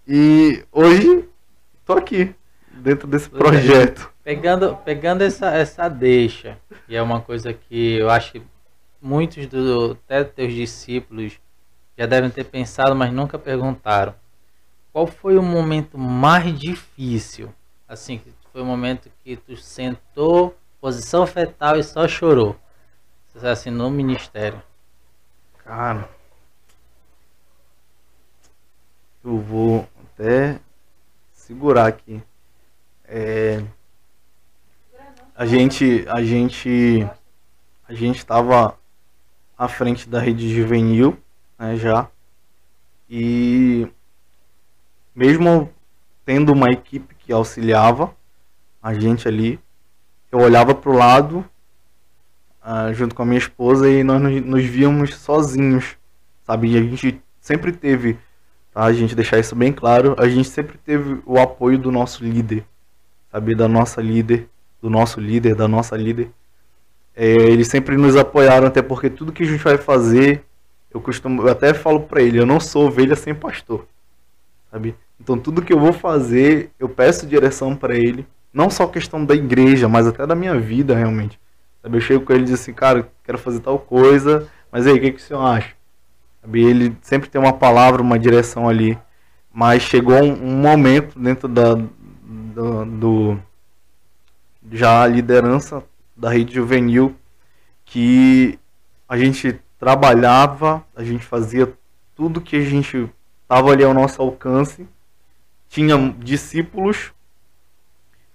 [0.09, 1.29] e hoje
[1.85, 2.35] tô aqui,
[2.73, 4.11] dentro desse projeto.
[4.25, 6.57] Pegando, pegando essa, essa deixa,
[6.89, 8.43] e é uma coisa que eu acho que
[9.03, 11.44] muitos do, até teus discípulos
[11.97, 14.15] já devem ter pensado, mas nunca perguntaram.
[14.93, 17.53] Qual foi o momento mais difícil?
[17.89, 18.21] Assim,
[18.53, 22.57] foi o momento que tu sentou, posição fetal e só chorou.
[23.43, 24.63] Assim, no ministério.
[25.65, 26.09] Cara,
[29.25, 30.61] eu vou até
[31.33, 32.23] segurar aqui.
[33.07, 33.65] É,
[35.35, 37.05] a gente, a gente,
[37.89, 38.79] a gente estava
[39.59, 41.19] à frente da rede juvenil
[41.65, 42.09] né, já.
[43.09, 43.89] E
[45.15, 45.71] mesmo
[46.25, 48.15] tendo uma equipe que auxiliava
[48.83, 49.59] a gente ali,
[50.31, 51.45] eu olhava para o lado
[52.63, 55.97] uh, junto com a minha esposa e nós nos, nos víamos sozinhos,
[56.43, 56.73] sabe?
[56.73, 58.19] E a gente sempre teve,
[58.73, 58.85] tá?
[58.85, 62.65] A gente deixar isso bem claro, a gente sempre teve o apoio do nosso líder,
[63.31, 63.55] sabe?
[63.55, 64.49] Da nossa líder,
[64.83, 66.31] do nosso líder, da nossa líder.
[67.17, 70.45] É, eles sempre nos apoiaram, até porque tudo que a gente vai fazer,
[70.95, 73.85] eu costumo, eu até falo para ele, eu não sou ovelha sem pastor,
[74.71, 74.95] sabe?
[75.21, 79.35] Então tudo que eu vou fazer, eu peço direção para ele, não só questão da
[79.35, 81.39] igreja, mas até da minha vida realmente.
[81.83, 81.97] Sabe?
[81.97, 85.01] Eu chego com ele e digo assim, cara, quero fazer tal coisa, mas aí, o
[85.01, 85.75] que, que o senhor acha?
[86.41, 86.65] Sabe?
[86.65, 88.97] Ele sempre tem uma palavra, uma direção ali,
[89.53, 93.39] mas chegou um, um momento dentro da, do, do
[94.71, 95.83] já a liderança
[96.17, 97.15] da rede juvenil
[97.85, 98.59] que
[99.09, 101.71] a gente trabalhava, a gente fazia
[102.17, 103.11] tudo que a gente
[103.43, 104.89] estava ali ao nosso alcance,
[105.69, 107.13] tinha discípulos,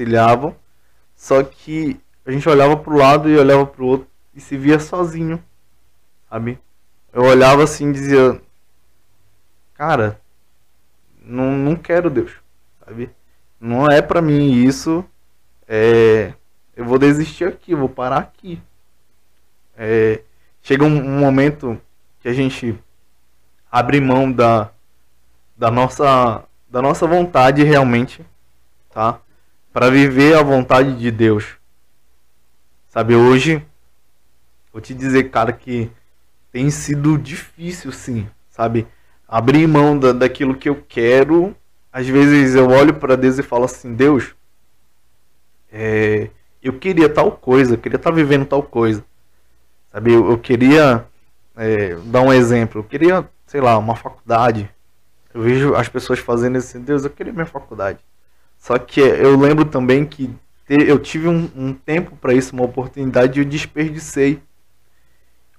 [1.16, 4.58] só que a gente olhava para o lado e olhava para o outro e se
[4.58, 5.42] via sozinho,
[6.28, 6.58] sabe?
[7.10, 8.38] Eu olhava assim e dizia,
[9.72, 10.20] cara,
[11.22, 12.32] não, não quero Deus,
[12.84, 13.08] sabe?
[13.58, 15.02] Não é para mim isso,
[15.66, 16.34] é,
[16.76, 18.60] eu vou desistir aqui, eu vou parar aqui.
[19.76, 20.22] É,
[20.62, 21.80] chega um, um, momento
[22.20, 22.78] que a gente
[23.70, 24.70] abre mão da,
[25.56, 28.24] da, nossa, da nossa vontade realmente,
[28.90, 29.20] tá?
[29.72, 31.56] Para viver a vontade de Deus.
[32.88, 33.64] Sabe, hoje,
[34.72, 35.90] vou te dizer, cara, que
[36.52, 38.86] tem sido difícil, sim, sabe?
[39.26, 41.56] Abrir mão da, daquilo que eu quero.
[41.92, 44.36] Às vezes eu olho para Deus e falo assim: Deus,
[45.72, 46.30] é,
[46.64, 49.04] eu queria tal coisa, eu queria estar tá vivendo tal coisa.
[49.92, 51.04] Sabe, eu, eu queria
[51.56, 54.68] é, dar um exemplo, eu queria, sei lá, uma faculdade.
[55.32, 57.98] Eu vejo as pessoas fazendo assim, Deus, eu queria minha faculdade.
[58.58, 60.34] Só que eu lembro também que
[60.68, 64.40] eu tive um, um tempo para isso, uma oportunidade e eu desperdicei.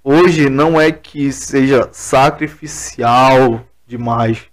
[0.02, 4.46] Hoje não é que seja sacrificial demais,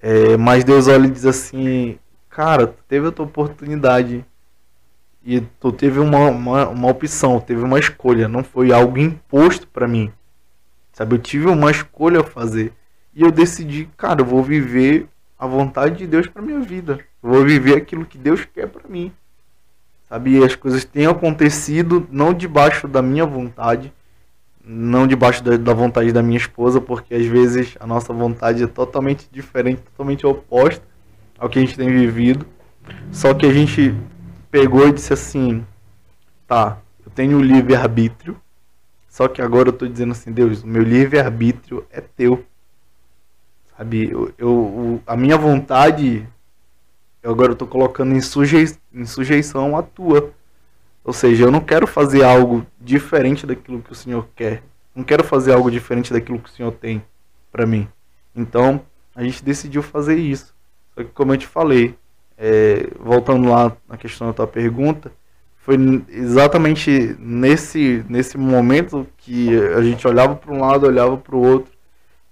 [0.00, 1.98] é, mas Deus olha e diz assim,
[2.28, 4.24] cara, teve a tua oportunidade
[5.24, 9.86] e tu teve uma, uma, uma opção, teve uma escolha, não foi algo imposto para
[9.86, 10.12] mim.
[10.92, 12.72] Sabe, eu tive uma escolha a fazer.
[13.14, 15.06] E eu decidi, cara, eu vou viver
[15.38, 16.98] a vontade de Deus para minha vida.
[17.22, 19.12] Eu vou viver aquilo que Deus quer para mim.
[20.08, 23.92] Sabe, e as coisas têm acontecido não debaixo da minha vontade,
[24.64, 28.66] não debaixo da, da vontade da minha esposa, porque às vezes a nossa vontade é
[28.66, 30.84] totalmente diferente, totalmente oposta
[31.38, 32.46] ao que a gente tem vivido.
[33.10, 33.94] Só que a gente
[34.52, 35.66] pegou e disse assim:
[36.46, 38.40] tá, eu tenho o livre-arbítrio,
[39.08, 42.44] só que agora eu tô dizendo assim: Deus, o meu livre-arbítrio é teu.
[43.76, 46.28] Sabe, eu, eu, a minha vontade,
[47.22, 50.30] eu agora eu tô colocando em, sujei, em sujeição à tua.
[51.02, 54.62] Ou seja, eu não quero fazer algo diferente daquilo que o Senhor quer.
[54.94, 57.02] Não quero fazer algo diferente daquilo que o Senhor tem
[57.50, 57.88] para mim.
[58.36, 58.84] Então,
[59.16, 60.54] a gente decidiu fazer isso.
[60.94, 61.96] Só que, como eu te falei,
[62.44, 65.12] é, voltando lá na questão da tua pergunta,
[65.58, 65.76] foi
[66.08, 71.72] exatamente nesse, nesse momento que a gente olhava para um lado, olhava para o outro.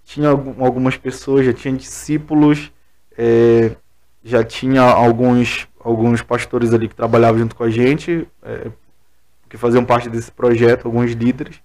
[0.05, 2.73] Tinha algumas pessoas, já tinha discípulos,
[3.17, 3.77] é,
[4.25, 8.69] já tinha alguns, alguns pastores ali que trabalhavam junto com a gente, é,
[9.49, 11.61] que faziam parte desse projeto, alguns líderes.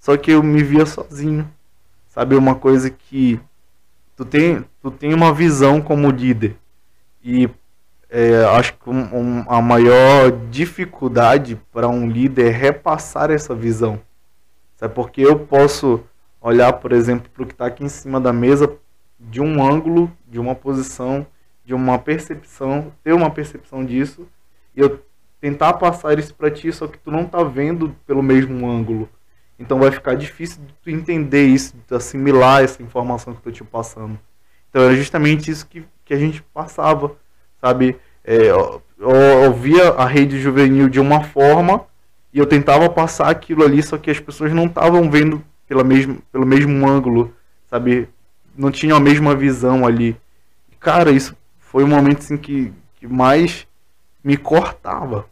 [0.00, 1.46] Só que eu me via sozinho.
[2.08, 3.38] Sabe, uma coisa que
[4.16, 6.56] tu tem, tu tem uma visão como líder.
[7.22, 7.50] E
[8.14, 9.00] é, acho que um,
[9.40, 13.98] um, a maior dificuldade para um líder é repassar essa visão.
[14.76, 14.94] Sabe?
[14.94, 16.04] Porque eu posso
[16.38, 18.70] olhar, por exemplo, para o que está aqui em cima da mesa
[19.18, 21.26] de um ângulo, de uma posição,
[21.64, 24.28] de uma percepção, ter uma percepção disso,
[24.76, 25.02] e eu
[25.40, 29.08] tentar passar isso para ti, só que tu não está vendo pelo mesmo ângulo.
[29.58, 33.50] Então vai ficar difícil de tu entender isso, de tu assimilar essa informação que eu
[33.50, 34.18] estou te passando.
[34.68, 37.16] Então era justamente isso que, que a gente passava
[37.62, 37.96] sabe?
[38.24, 41.84] É, eu, eu via a rede juvenil de uma forma
[42.34, 46.18] e eu tentava passar aquilo ali, só que as pessoas não estavam vendo pela mesmo,
[46.32, 47.32] pelo mesmo ângulo,
[47.70, 48.08] sabe?
[48.56, 50.16] Não tinham a mesma visão ali.
[50.80, 53.66] Cara, isso foi um momento assim, que, que mais
[54.24, 55.26] me cortava,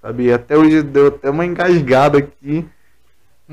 [0.00, 0.32] sabe?
[0.32, 2.64] Até hoje deu até uma engasgada aqui,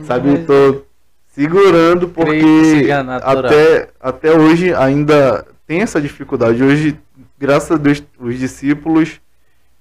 [0.03, 0.29] sabe?
[0.29, 0.81] Eu tô
[1.27, 2.87] segurando porque
[3.21, 6.63] até, até hoje ainda tem essa dificuldade.
[6.63, 6.99] Hoje
[7.41, 9.19] graças a Deus, os discípulos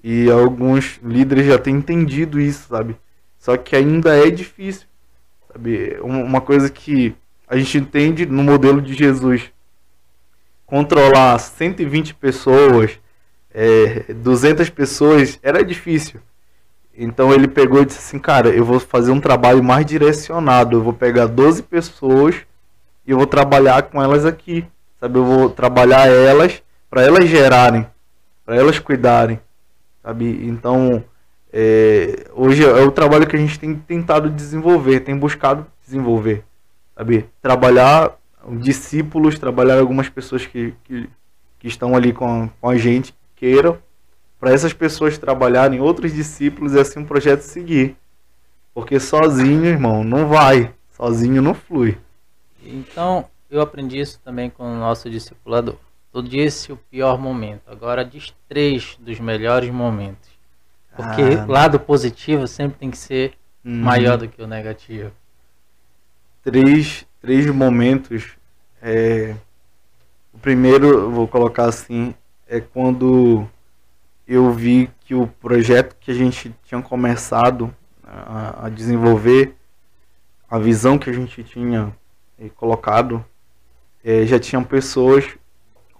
[0.03, 2.97] e alguns líderes já têm entendido isso, sabe?
[3.39, 4.87] Só que ainda é difícil,
[5.53, 5.99] sabe?
[6.01, 7.15] Uma coisa que
[7.47, 9.53] a gente entende no modelo de Jesus.
[10.65, 12.99] Controlar 120 pessoas,
[13.53, 16.19] é, 200 pessoas, era difícil.
[16.97, 20.83] Então ele pegou e disse assim, cara, eu vou fazer um trabalho mais direcionado, eu
[20.83, 22.37] vou pegar 12 pessoas
[23.07, 24.65] e eu vou trabalhar com elas aqui,
[24.99, 25.19] sabe?
[25.19, 27.87] Eu vou trabalhar elas para elas gerarem,
[28.45, 29.41] para elas cuidarem,
[30.03, 30.45] sabe?
[30.45, 31.03] Então,
[31.53, 36.45] é, hoje é o trabalho que a gente tem tentado desenvolver, tem buscado desenvolver,
[36.97, 37.27] sabe?
[37.41, 38.19] Trabalhar
[38.61, 41.09] discípulos, trabalhar algumas pessoas que, que,
[41.61, 43.79] que estão ali com, com a gente, queiram,
[44.41, 47.97] para essas pessoas trabalharem, outros discípulos e assim o projeto seguir.
[48.75, 50.73] Porque sozinho, irmão, não vai.
[50.97, 51.99] Sozinho não flui.
[52.65, 55.77] Então, eu aprendi isso também com o nosso discipulador.
[56.13, 60.29] Tu disse o pior momento, agora diz três dos melhores momentos.
[60.95, 63.35] Porque ah, o lado positivo sempre tem que ser
[63.65, 63.83] hum.
[63.83, 65.13] maior do que o negativo.
[66.43, 68.37] Três, três momentos.
[68.83, 69.37] É...
[70.33, 72.15] O primeiro, vou colocar assim,
[72.49, 73.47] é quando
[74.27, 79.55] eu vi que o projeto que a gente tinha começado a, a desenvolver,
[80.49, 81.93] a visão que a gente tinha
[82.39, 83.25] eh, colocado,
[84.05, 85.37] é, já tinham pessoas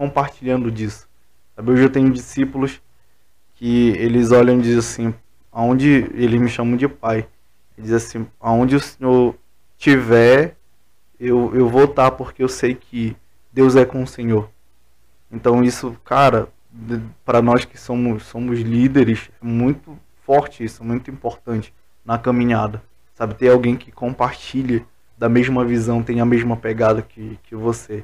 [0.01, 1.07] compartilhando disso.
[1.55, 1.73] Sabe?
[1.73, 2.81] Hoje eu tenho discípulos
[3.55, 5.15] que eles olham e dizem assim,
[5.53, 7.29] aonde eles me chamam de pai,
[7.77, 9.35] eles dizem assim, aonde o Senhor
[9.77, 10.57] tiver,
[11.19, 13.15] eu, eu vou estar porque eu sei que
[13.53, 14.49] Deus é com o Senhor.
[15.31, 16.49] Então isso, cara,
[17.23, 21.75] para nós que somos, somos líderes, é muito forte isso, muito importante
[22.07, 22.83] na caminhada.
[23.15, 24.83] Sabe, ter alguém que compartilhe
[25.19, 28.03] da mesma visão, tem a mesma pegada que, que você.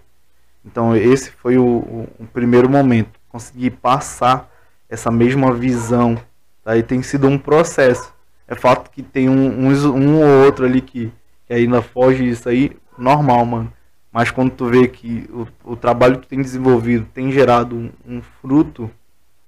[0.67, 4.51] Então esse foi o, o, o primeiro momento, conseguir passar
[4.89, 6.19] essa mesma visão.
[6.67, 8.13] E tem sido um processo.
[8.49, 11.13] É fato que tem um, um, um ou outro ali que,
[11.47, 13.73] que ainda foge disso aí, normal, mano.
[14.13, 17.91] Mas quando tu vê que o, o trabalho que tu tem desenvolvido tem gerado um,
[18.07, 18.91] um fruto,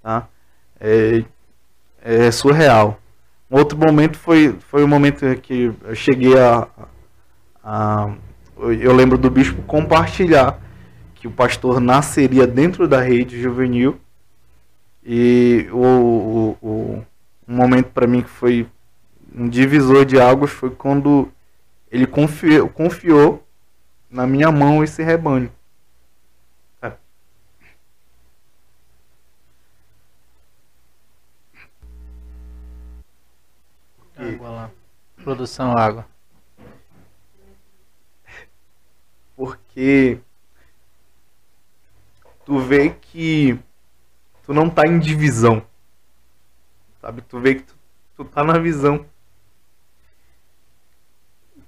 [0.02, 0.28] tá?
[0.78, 1.24] É,
[2.02, 3.00] é, surreal.
[3.50, 6.68] Um outro momento foi, foi o momento que eu cheguei a,
[7.64, 8.12] a,
[8.58, 10.60] Eu lembro do bispo compartilhar
[11.18, 14.00] que o pastor nasceria dentro da rede juvenil.
[15.04, 17.06] E o, o, o
[17.46, 18.68] um momento para mim que foi
[19.34, 21.30] um divisor de águas foi quando
[21.90, 23.42] ele confiou, confiou
[24.10, 25.50] na minha mão esse rebanho.
[26.82, 26.92] É.
[34.16, 34.70] Água lá.
[35.24, 36.06] Produção água.
[39.34, 40.20] Porque
[42.48, 43.60] tu vê que
[44.42, 45.62] tu não tá em divisão.
[46.98, 47.20] Sabe?
[47.20, 47.76] Tu vê que tu,
[48.16, 49.04] tu tá na visão.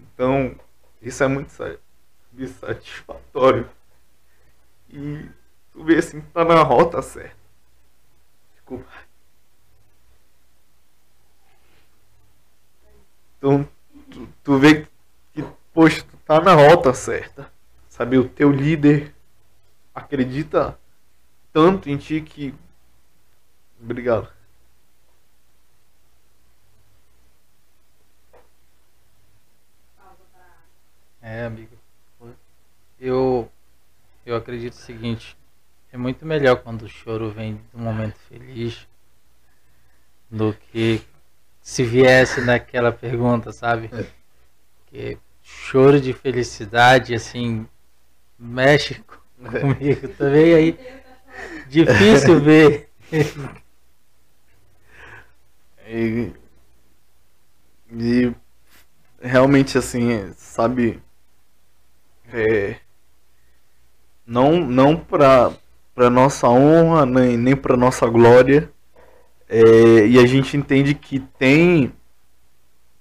[0.01, 0.59] Então,
[1.03, 1.53] isso é muito
[2.59, 3.69] satisfatório.
[4.89, 5.29] E
[5.71, 7.37] tu vê assim, tá na rota certa.
[8.55, 8.91] Desculpa.
[13.37, 13.69] Então,
[14.11, 14.89] tu, tu vê
[15.35, 17.53] que, poxa, tu tá na rota certa.
[17.87, 19.15] Sabe, o teu líder
[20.01, 20.79] acredita
[21.53, 22.55] tanto em ti que.
[23.81, 24.29] Obrigado.
[31.23, 31.81] É, amigo
[33.01, 33.51] eu,
[34.27, 35.37] eu acredito o seguinte:
[35.91, 38.87] é muito melhor quando o choro vem de um momento feliz
[40.31, 41.03] do que
[41.63, 43.91] se viesse naquela pergunta, sabe?
[43.93, 44.07] É.
[44.87, 47.67] Que choro de felicidade, assim,
[48.39, 49.20] mexe é.
[49.49, 50.79] Comigo também aí.
[51.69, 52.89] Difícil ver.
[55.87, 56.33] E,
[57.93, 58.33] e
[59.21, 61.03] realmente assim, sabe,
[62.33, 62.81] é,
[64.27, 65.53] não não para
[65.95, 68.71] para nossa honra nem, nem para nossa glória
[69.49, 71.93] é, e a gente entende que tem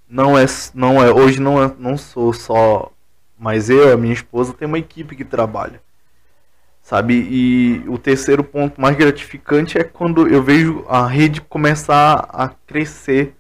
[0.09, 2.91] não é não é hoje não é, não sou só
[3.37, 5.81] mas eu a minha esposa tem uma equipe que trabalha
[6.89, 12.49] sabe e o terceiro ponto mais gratificante é quando eu vejo a rede começar a
[12.49, 13.35] crescer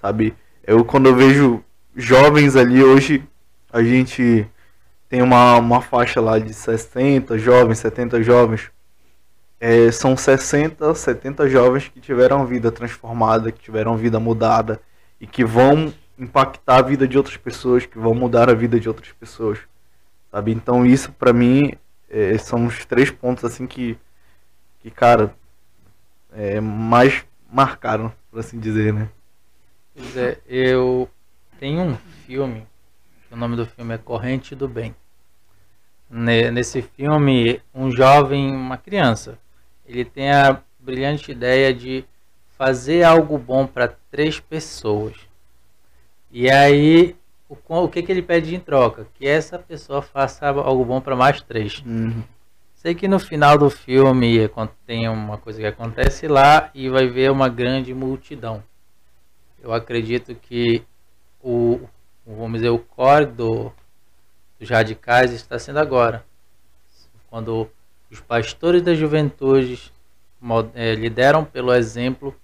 [0.00, 0.34] sabe
[0.66, 1.62] eu quando eu vejo
[1.94, 3.22] jovens ali hoje
[3.72, 4.48] a gente
[5.10, 8.70] tem uma, uma faixa lá de 60 jovens, 70 jovens.
[9.58, 14.80] É, são 60, 70 jovens que tiveram vida transformada, que tiveram vida mudada
[15.20, 18.88] e que vão impactar a vida de outras pessoas, que vão mudar a vida de
[18.88, 19.58] outras pessoas.
[20.30, 20.52] Sabe?
[20.52, 21.72] Então isso para mim
[22.10, 23.98] é, são os três pontos assim que
[24.80, 25.34] que cara
[26.32, 29.08] é, mais marcaram, por assim dizer, né?
[29.94, 31.08] Pois é, eu
[31.58, 31.96] tenho um
[32.26, 32.66] filme
[33.30, 34.92] o nome do filme é Corrente do Bem.
[36.10, 39.38] Nesse filme, um jovem, uma criança,
[39.86, 42.04] ele tem a brilhante ideia de
[42.58, 45.14] fazer algo bom para três pessoas.
[46.32, 47.14] E aí,
[47.50, 49.08] o, o que, que ele pede em troca?
[49.14, 51.82] Que essa pessoa faça algo bom para mais três.
[51.84, 52.22] Uhum.
[52.76, 54.48] Sei que no final do filme
[54.86, 58.62] tem uma coisa que acontece lá e vai ver uma grande multidão.
[59.60, 60.82] Eu acredito que
[61.42, 61.80] o,
[62.24, 63.72] vamos dizer, o core do,
[64.58, 66.24] dos radicais está sendo agora.
[67.28, 67.68] Quando
[68.10, 69.92] os pastores da juventude
[70.74, 72.34] é, lideram pelo exemplo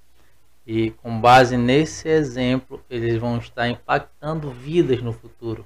[0.66, 5.64] e com base nesse exemplo eles vão estar impactando vidas no futuro.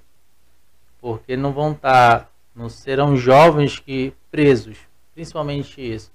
[1.01, 4.77] Porque não vão estar, não serão jovens que presos,
[5.15, 6.13] principalmente isso.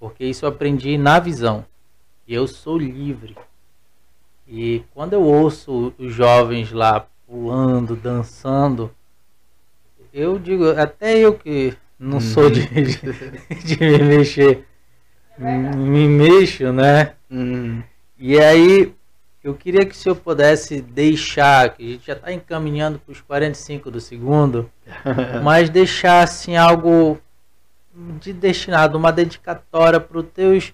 [0.00, 1.66] Porque isso eu aprendi na visão.
[2.26, 3.36] E eu sou livre.
[4.48, 8.90] E quando eu ouço os jovens lá pulando, dançando,
[10.12, 14.66] eu digo, até eu que não sou de, de, de me mexer,
[15.38, 17.14] me mexo, né?
[17.30, 17.82] Uhum.
[18.26, 18.90] E aí,
[19.42, 23.20] eu queria que o senhor pudesse deixar, que a gente já está encaminhando para os
[23.20, 24.70] 45 do segundo,
[25.44, 27.20] mas deixar assim algo
[27.94, 30.72] de destinado, uma dedicatória para os teus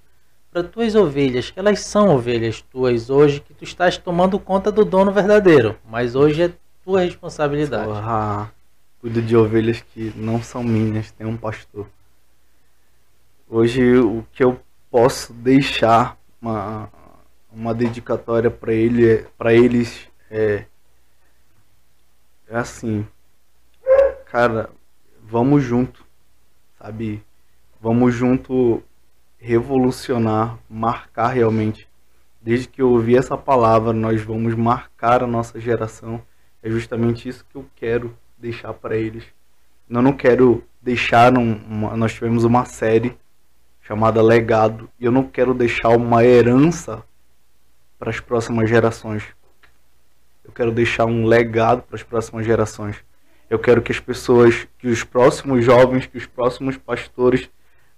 [0.52, 4.84] para tuas ovelhas, que elas são ovelhas tuas hoje, que tu estás tomando conta do
[4.84, 6.52] dono verdadeiro, mas hoje é
[6.84, 7.86] tua responsabilidade.
[7.86, 8.52] Porra,
[9.00, 11.88] cuido de ovelhas que não são minhas, tem um pastor.
[13.48, 16.88] Hoje o que eu posso deixar uma,
[17.52, 20.64] uma dedicatória para ele, para eles é,
[22.48, 23.06] é assim,
[24.26, 24.70] cara,
[25.22, 26.04] vamos junto,
[26.78, 27.22] sabe?
[27.80, 28.82] Vamos junto
[29.38, 31.88] revolucionar, marcar realmente.
[32.40, 36.22] Desde que eu ouvi essa palavra, nós vamos marcar a nossa geração.
[36.62, 39.24] É justamente isso que eu quero deixar para eles.
[39.88, 43.16] Eu não quero deixar uma, nós tivemos uma série
[43.82, 47.04] chamada Legado e eu não quero deixar uma herança
[48.00, 49.22] para as próximas gerações.
[50.42, 52.96] Eu quero deixar um legado para as próximas gerações.
[53.50, 57.50] Eu quero que as pessoas, que os próximos jovens, que os próximos pastores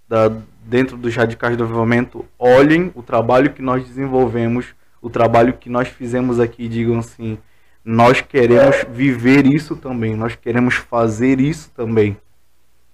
[0.07, 0.29] da,
[0.65, 5.87] dentro dos radicais do desenvolvimento olhem o trabalho que nós desenvolvemos, o trabalho que nós
[5.87, 7.37] fizemos aqui e digam assim:
[7.83, 12.17] nós queremos viver isso também, nós queremos fazer isso também,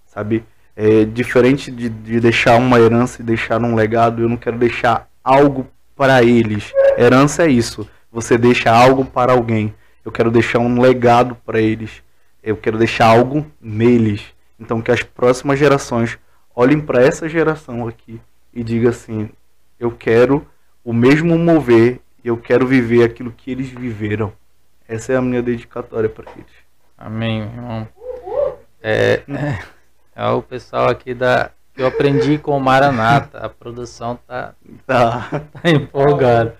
[0.06, 0.44] sabe?
[0.76, 5.08] É diferente de, de deixar uma herança e deixar um legado, eu não quero deixar
[5.24, 6.72] algo para eles.
[7.00, 9.74] Herança é isso, você deixa algo para alguém.
[10.04, 12.02] Eu quero deixar um legado para eles.
[12.42, 14.22] Eu quero deixar algo neles.
[14.58, 16.18] Então que as próximas gerações
[16.54, 18.20] olhem para essa geração aqui
[18.52, 19.30] e digam assim:
[19.78, 20.46] eu quero
[20.84, 24.30] o mesmo mover, eu quero viver aquilo que eles viveram.
[24.86, 26.52] Essa é a minha dedicatória para eles.
[26.98, 27.88] Amém, irmão.
[28.82, 29.22] É,
[30.14, 33.38] é, o pessoal aqui da que eu aprendi com o Maranata.
[33.38, 34.52] A produção tá,
[34.86, 36.58] tá, tá empolgada.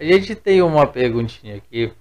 [0.00, 1.92] A gente tem uma perguntinha aqui.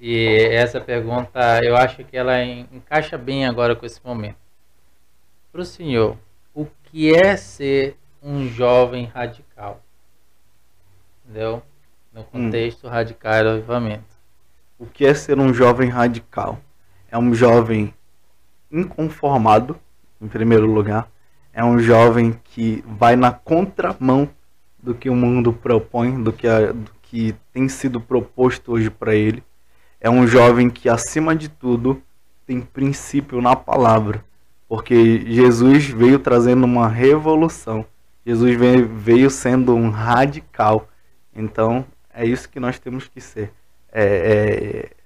[0.00, 4.38] E essa pergunta eu acho que ela encaixa bem agora com esse momento.
[5.52, 6.16] Para o senhor,
[6.92, 9.82] que é ser um jovem radical.
[11.24, 11.62] Entendeu?
[12.12, 12.24] No hum.
[12.24, 12.90] contexto hum.
[12.90, 14.12] radical do avivamento.
[14.78, 16.58] O que é ser um jovem radical?
[17.10, 17.94] É um jovem
[18.70, 19.80] inconformado,
[20.20, 21.08] em primeiro lugar.
[21.52, 24.28] É um jovem que vai na contramão
[24.82, 29.14] do que o mundo propõe, do que, a, do que tem sido proposto hoje para
[29.14, 29.44] ele.
[30.00, 32.02] É um jovem que, acima de tudo,
[32.46, 34.24] tem princípio na palavra
[34.72, 37.84] porque Jesus veio trazendo uma revolução.
[38.24, 38.56] Jesus
[38.88, 40.88] veio sendo um radical.
[41.36, 43.52] Então, é isso que nós temos que ser.
[43.92, 44.02] É,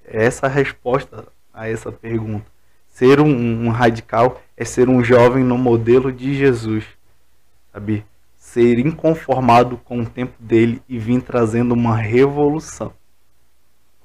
[0.06, 2.46] é, é essa resposta a essa pergunta.
[2.86, 3.26] Ser um,
[3.66, 6.84] um, radical é ser um jovem no modelo de Jesus,
[7.72, 8.06] sabe?
[8.56, 12.90] Ser inconformado com o tempo dele e vir trazendo uma revolução.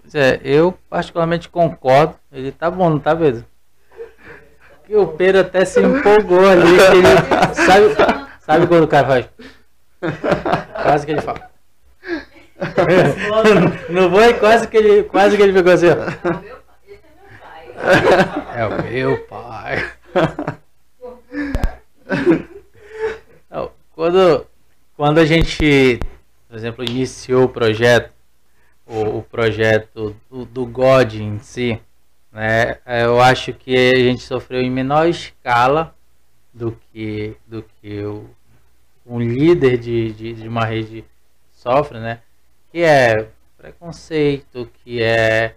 [0.02, 2.16] Pois é, eu particularmente concordo.
[2.30, 3.45] Ele tá bom, não tá, Pedro?
[4.91, 6.68] que o Pedro até se empolgou ali.
[6.68, 7.08] Ele,
[7.56, 7.95] sabe,
[8.41, 9.30] sabe quando o cara faz?
[10.84, 11.49] Quase que ele fala.
[13.89, 15.95] Não foi quase que ele, quase que ele pegou assim, ó.
[18.54, 19.91] É o meu pai.
[22.10, 22.43] Não,
[24.02, 24.47] quando,
[24.97, 25.99] quando a gente,
[26.49, 28.12] por exemplo, iniciou o projeto,
[28.84, 31.80] o, o projeto do, do God em si,
[32.32, 32.80] né?
[32.84, 35.95] Eu acho que a gente sofreu em menor escala
[36.52, 38.28] do que, do que o,
[39.06, 41.06] um líder de, de, de uma rede
[41.52, 42.22] sofre, né?
[42.72, 45.54] Que é preconceito, que é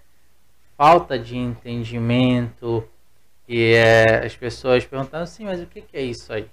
[0.76, 2.86] falta de entendimento,
[3.48, 6.46] e é as pessoas perguntando assim, mas o que, que é isso aí?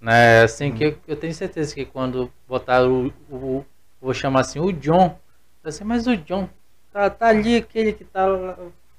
[0.00, 0.42] Né?
[0.42, 3.66] Assim, que eu, eu, tenho certeza que quando botaram o, o,
[4.00, 5.18] vou chamar assim, o John.
[5.62, 6.48] Assim, mas o John
[6.90, 8.26] tá, tá ali aquele que tá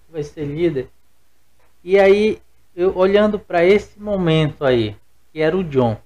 [0.09, 0.89] vai ser líder.
[1.83, 2.39] E aí,
[2.75, 4.95] eu olhando para esse momento aí,
[5.31, 5.97] que era o John,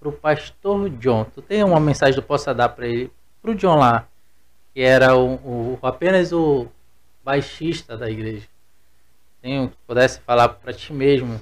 [0.00, 3.76] pro pastor John, tu tem uma mensagem que eu possa dar para ele, pro John
[3.76, 4.08] lá,
[4.74, 6.66] que era o, o, apenas o
[7.22, 8.48] baixista da igreja.
[9.40, 11.40] Tem, pudesse falar para ti mesmo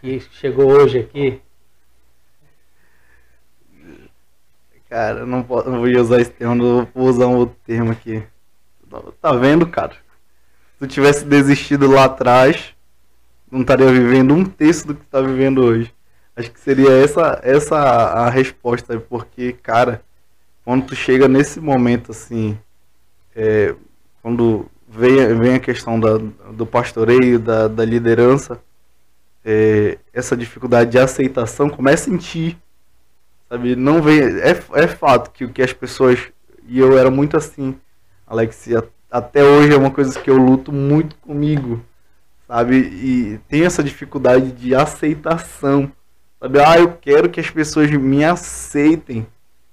[0.00, 1.40] que chegou hoje aqui,
[4.88, 8.22] Cara, eu não, posso, não vou usar esse termo, vou usar um outro termo aqui.
[9.20, 9.92] Tá vendo, cara?
[9.92, 12.74] Se tu tivesse desistido lá atrás,
[13.50, 15.92] não estaria vivendo um terço do que tá vivendo hoje.
[16.36, 20.02] Acho que seria essa, essa a resposta, porque, cara,
[20.64, 22.58] quando tu chega nesse momento assim,
[23.34, 23.74] é,
[24.22, 26.18] quando vem, vem a questão da,
[26.52, 28.60] do pastoreio, da, da liderança,
[29.44, 32.58] é, essa dificuldade de aceitação começa em ti.
[33.48, 34.20] Sabe, não vem.
[34.20, 36.20] É, é fato que o que as pessoas.
[36.68, 37.78] E eu era muito assim,
[38.26, 38.68] Alex,
[39.10, 41.80] até hoje é uma coisa que eu luto muito comigo,
[42.48, 42.76] sabe?
[42.76, 45.90] E tem essa dificuldade de aceitação,
[46.40, 46.58] sabe?
[46.58, 49.26] Ah, eu quero que as pessoas me aceitem,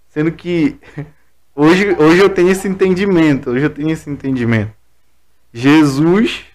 [0.08, 0.80] sendo que
[1.56, 4.72] hoje, hoje eu tenho esse entendimento, hoje eu tenho esse entendimento.
[5.52, 6.46] Jesus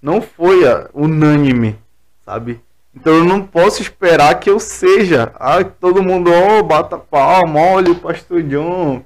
[0.00, 0.60] não foi
[0.92, 1.78] unânime,
[2.24, 2.60] sabe?
[2.96, 5.30] Então eu não posso esperar que eu seja.
[5.34, 9.04] Ah, todo mundo, oh, bata palma, olha o pastor John.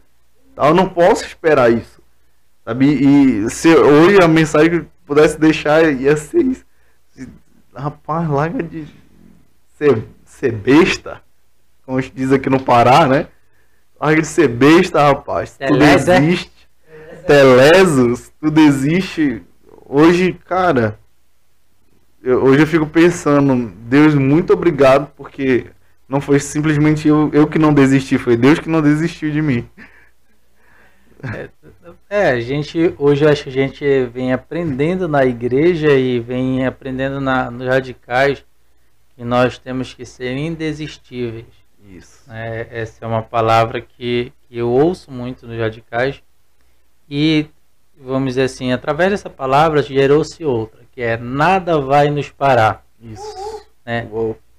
[0.56, 2.00] Eu não posso esperar isso.
[2.64, 2.86] Sabe?
[2.86, 6.64] E se hoje a mensagem que pudesse deixar ia ser isso.
[7.74, 8.86] Rapaz, larga de
[9.76, 11.20] ser, ser besta.
[11.84, 13.26] Como a gente diz aqui no Pará, né?
[14.00, 15.56] Larga de ser besta, rapaz.
[15.56, 16.14] Teleza.
[16.14, 16.68] Tu desiste.
[17.26, 19.42] Telesos, tu desiste.
[19.84, 20.99] Hoje, cara
[22.22, 25.66] eu, hoje eu fico pensando, Deus, muito obrigado, porque
[26.08, 29.68] não foi simplesmente eu, eu que não desisti, foi Deus que não desistiu de mim.
[31.22, 31.48] É,
[32.08, 37.20] é, a gente hoje acho que a gente vem aprendendo na igreja e vem aprendendo
[37.20, 38.44] na, nos radicais
[39.14, 41.46] que nós temos que ser indesistíveis.
[41.88, 42.24] Isso.
[42.30, 46.22] É, essa é uma palavra que, que eu ouço muito nos radicais
[47.08, 47.46] e
[48.00, 52.84] vamos dizer assim, através dessa palavra gerou-se outra que é nada vai nos parar.
[53.00, 53.66] Isso.
[53.84, 54.08] Né?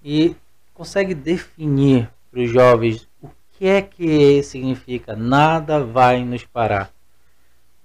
[0.03, 0.35] E
[0.73, 6.91] consegue definir para os jovens o que é que significa nada vai nos parar.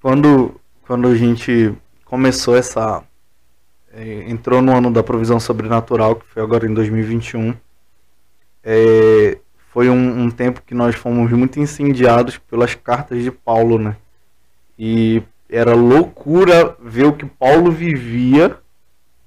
[0.00, 3.02] Quando, quando a gente começou essa.
[3.92, 7.54] É, entrou no ano da provisão sobrenatural, que foi agora em 2021.
[8.62, 9.38] É,
[9.70, 13.96] foi um, um, tempo que nós fomos muito incendiados pelas cartas de Paulo, né?
[14.78, 18.56] E era loucura ver o que Paulo vivia,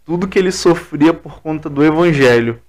[0.06, 2.60] tudo que ele sofria por conta do evangelho.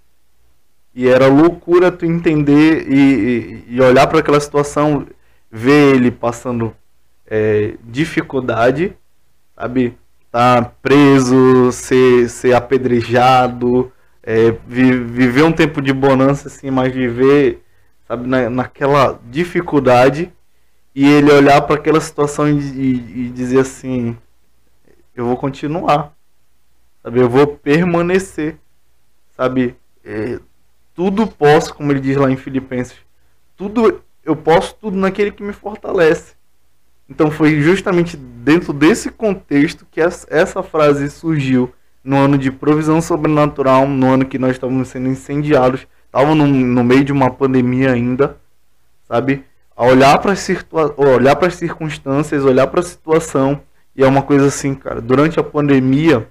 [0.94, 5.06] E era loucura tu entender e, e olhar para aquela situação,
[5.50, 6.74] ver ele passando
[7.26, 8.96] é, dificuldade,
[9.54, 9.96] sabe?
[10.30, 13.92] Tá preso, ser, ser apedrejado,
[14.22, 17.62] é, viver um tempo de bonança assim, mas viver,
[18.06, 20.32] sabe, na, naquela dificuldade
[21.00, 24.14] e ele olhar para aquela situação e, e, e, dizer assim:
[25.16, 26.14] eu vou continuar,
[27.02, 27.20] sabe?
[27.20, 28.58] Eu vou permanecer,
[29.34, 29.74] sabe?
[30.04, 30.38] É,
[30.94, 32.98] tudo posso, como ele diz lá em Filipenses,
[33.56, 36.34] tudo eu posso tudo naquele que me fortalece.
[37.08, 41.72] Então foi justamente dentro desse contexto que essa frase surgiu
[42.04, 46.84] no ano de provisão sobrenatural, no ano que nós estávamos sendo incendiados, estávamos no, no
[46.84, 48.36] meio de uma pandemia ainda,
[49.08, 49.46] sabe?
[49.80, 50.34] A olhar para
[50.98, 53.62] olhar para as circunstâncias, olhar para a situação.
[53.96, 55.00] E é uma coisa assim, cara.
[55.00, 56.28] Durante a pandemia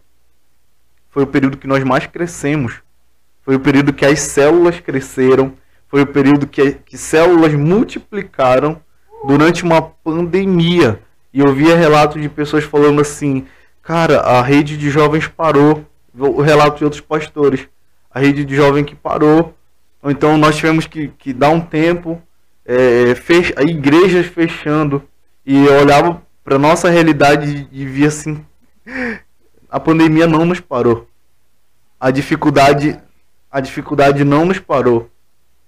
[1.09, 2.75] foi o período que nós mais crescemos.
[3.41, 5.51] Foi o período que as células cresceram.
[5.87, 8.79] Foi o período que, que células multiplicaram
[9.25, 11.01] durante uma pandemia.
[11.33, 13.47] E eu via relatos de pessoas falando assim:
[13.81, 15.83] cara, a rede de jovens parou.
[16.15, 17.67] O relato de outros pastores:
[18.11, 19.55] a rede de jovem que parou.
[20.03, 22.21] Ou então nós tivemos que, que dar um tempo
[22.71, 25.03] é, fech, igrejas fechando.
[25.45, 28.45] E olhava para nossa realidade e via assim
[29.69, 31.07] a pandemia não nos parou.
[31.99, 32.99] A dificuldade
[33.51, 35.09] a dificuldade não nos parou.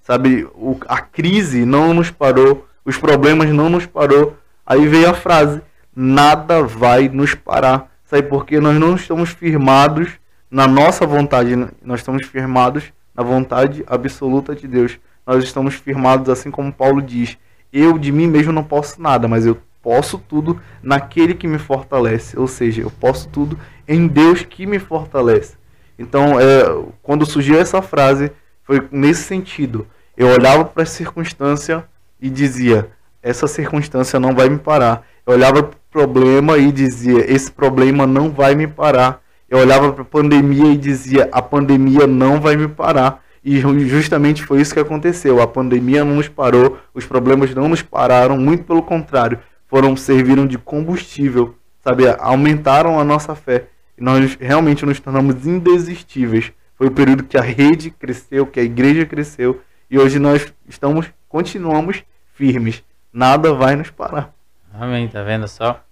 [0.02, 4.38] Sabe o, a crise não nos parou os problemas não nos parou.
[4.66, 5.62] Aí veio a frase
[5.96, 7.92] nada vai nos parar.
[8.06, 10.10] Sabe porque nós não estamos firmados
[10.50, 15.00] na nossa vontade nós estamos firmados na vontade absoluta de Deus
[15.32, 17.38] nós estamos firmados, assim como Paulo diz:
[17.72, 22.38] Eu de mim mesmo não posso nada, mas eu posso tudo naquele que me fortalece.
[22.38, 25.56] Ou seja, eu posso tudo em Deus que me fortalece.
[25.98, 26.64] Então, é,
[27.02, 28.32] quando surgiu essa frase,
[28.64, 29.88] foi nesse sentido.
[30.18, 31.86] Eu olhava para a circunstância
[32.20, 32.90] e dizia:
[33.24, 35.08] essa circunstância não vai me parar.
[35.26, 39.22] Eu olhava para o problema e dizia: esse problema não vai me parar.
[39.50, 43.24] Eu olhava para a pandemia e dizia: a pandemia não vai me parar.
[43.44, 45.42] E justamente foi isso que aconteceu.
[45.42, 50.46] A pandemia não nos parou, os problemas não nos pararam, muito pelo contrário, foram serviram
[50.46, 52.04] de combustível, sabe?
[52.20, 53.68] Aumentaram a nossa fé.
[53.98, 56.52] E nós realmente nos tornamos indesistíveis.
[56.76, 61.12] Foi o período que a rede cresceu, que a igreja cresceu, e hoje nós estamos
[61.28, 62.04] continuamos
[62.34, 62.84] firmes.
[63.12, 64.34] Nada vai nos parar.
[64.74, 65.84] Amém, tá vendo só?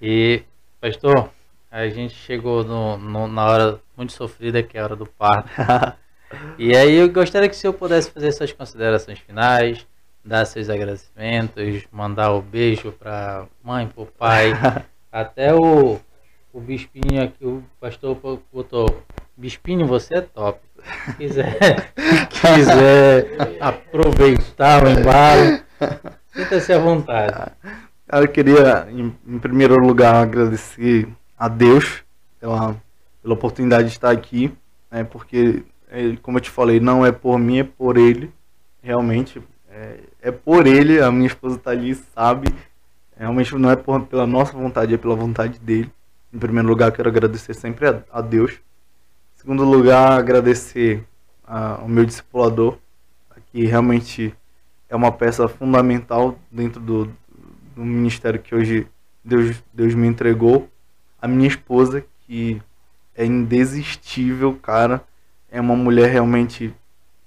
[0.00, 0.42] E
[0.80, 1.30] pastor,
[1.70, 5.50] a gente chegou no, no, na hora muito sofrida que é a hora do parto.
[6.58, 9.86] E aí eu gostaria que o senhor pudesse fazer suas considerações finais,
[10.24, 14.52] dar seus agradecimentos, mandar o um beijo para mãe, para o pai,
[15.12, 16.00] até o,
[16.52, 18.18] o bispinho aqui, o pastor
[18.52, 19.02] botou,
[19.36, 20.60] bispinho, você é top.
[21.04, 21.92] Se quiser,
[22.30, 25.60] quiser aproveitar o embalo,
[26.34, 27.52] sinta-se à vontade.
[28.12, 32.04] Eu queria, em, em, primeiro lugar, agradecer a Deus
[32.40, 32.76] pela,
[33.20, 34.52] pela oportunidade de estar aqui,
[34.90, 35.64] né, porque
[36.22, 38.30] como eu te falei, não é por mim, é por ele.
[38.82, 41.00] Realmente, é, é por ele.
[41.00, 42.48] A minha esposa está ali, sabe.
[43.16, 45.90] Realmente não é por, pela nossa vontade, é pela vontade dele.
[46.32, 48.52] Em primeiro lugar, quero agradecer sempre a, a Deus.
[48.52, 51.02] Em segundo lugar, agradecer
[51.44, 52.76] ao meu discipulador,
[53.52, 54.34] que realmente
[54.88, 57.06] é uma peça fundamental dentro do,
[57.74, 58.86] do ministério que hoje
[59.24, 60.68] Deus, Deus me entregou.
[61.22, 62.60] A minha esposa, que
[63.14, 65.02] é indesistível, cara
[65.56, 66.74] é uma mulher realmente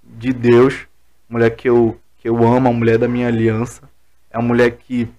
[0.03, 0.85] de Deus,
[1.27, 3.89] mulher que eu, que eu amo, a mulher da minha aliança.
[4.29, 5.09] É uma mulher que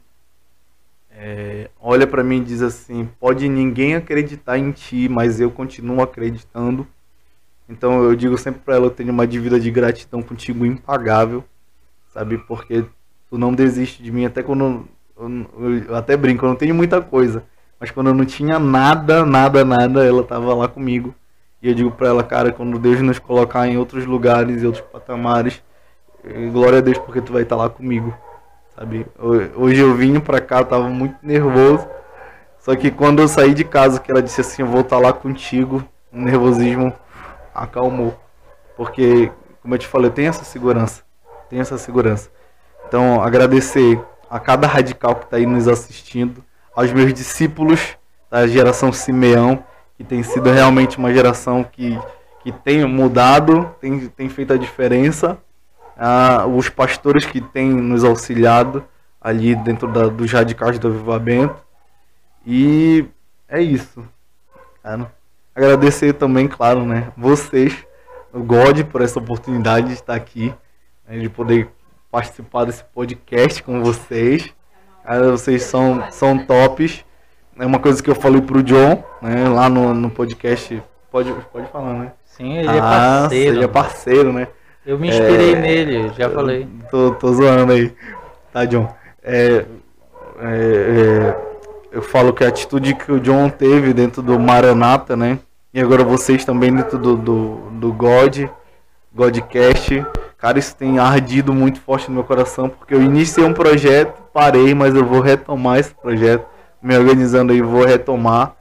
[1.11, 6.01] é, olha para mim e diz assim: pode ninguém acreditar em ti, mas eu continuo
[6.01, 6.87] acreditando.
[7.69, 11.45] Então eu digo sempre para ela: eu tenho uma dívida de gratidão contigo impagável,
[12.15, 12.39] sabe?
[12.39, 12.85] Porque
[13.28, 14.89] tu não desiste de mim, até quando.
[15.19, 17.43] Eu, eu até brinco, eu não tenho muita coisa,
[17.81, 21.12] mas quando eu não tinha nada, nada, nada, ela tava lá comigo.
[21.62, 24.85] E eu digo para ela, cara, quando Deus nos colocar em outros lugares e outros
[24.85, 25.62] patamares,
[26.24, 28.16] eh, glória a Deus porque tu vai estar lá comigo.
[28.74, 29.07] Sabe?
[29.55, 31.87] Hoje eu vim pra cá, tava muito nervoso.
[32.59, 35.12] Só que quando eu saí de casa, que ela disse assim, eu vou estar lá
[35.12, 36.93] contigo, o nervosismo
[37.55, 38.19] acalmou.
[38.77, 39.31] Porque,
[39.61, 41.03] como eu te falei, tenho essa segurança.
[41.51, 42.31] Tenho essa segurança.
[42.87, 46.43] Então, agradecer a cada radical que está aí nos assistindo,
[46.74, 47.99] aos meus discípulos
[48.31, 49.62] da geração Simeão,
[50.01, 52.01] que tem sido realmente uma geração que,
[52.43, 55.37] que tem mudado, tem, tem feito a diferença.
[55.95, 58.83] Ah, os pastores que têm nos auxiliado
[59.21, 61.55] ali dentro da, dos radicais do avivamento.
[62.47, 63.05] E
[63.47, 64.03] é isso.
[64.83, 65.13] Cara.
[65.55, 67.77] Agradecer também, claro, né, vocês,
[68.33, 70.55] o God, por essa oportunidade de estar aqui,
[71.07, 71.69] né, de poder
[72.11, 74.51] participar desse podcast com vocês.
[75.05, 77.05] Cara, vocês são, são tops.
[77.61, 80.82] É uma coisa que eu falei pro John, né, lá no, no podcast.
[81.12, 82.12] Pode, pode falar, né?
[82.24, 83.57] Sim, ele é ah, é parceiro.
[83.57, 84.49] Ele é parceiro, né?
[84.87, 86.66] Eu me inspirei é, nele, já falei.
[86.91, 87.93] Tô, tô zoando aí.
[88.51, 88.89] Tá, John?
[89.23, 89.66] É,
[90.41, 91.37] é, é,
[91.93, 95.39] eu falo que a atitude que o John teve dentro do Maranata, né?
[95.74, 98.47] E agora vocês também dentro do, do, do God,
[99.15, 100.07] Godcast.
[100.39, 104.74] Cara, isso tem ardido muito forte no meu coração, porque eu iniciei um projeto, parei,
[104.74, 106.47] mas eu vou retomar esse projeto
[106.82, 108.57] me organizando aí, vou retomar.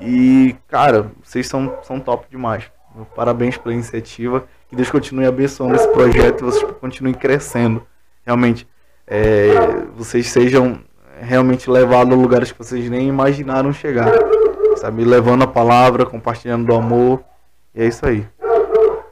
[0.00, 2.64] E, cara, vocês são, são top demais.
[3.14, 4.44] Parabéns pela iniciativa.
[4.68, 7.86] Que Deus continue abençoando esse projeto e vocês continuem crescendo.
[8.24, 8.66] Realmente,
[9.06, 9.52] é,
[9.96, 10.80] vocês sejam
[11.20, 14.10] realmente levados a lugares que vocês nem imaginaram chegar.
[14.76, 15.04] Sabe?
[15.04, 17.22] Levando a palavra, compartilhando do amor.
[17.74, 18.26] E é isso aí.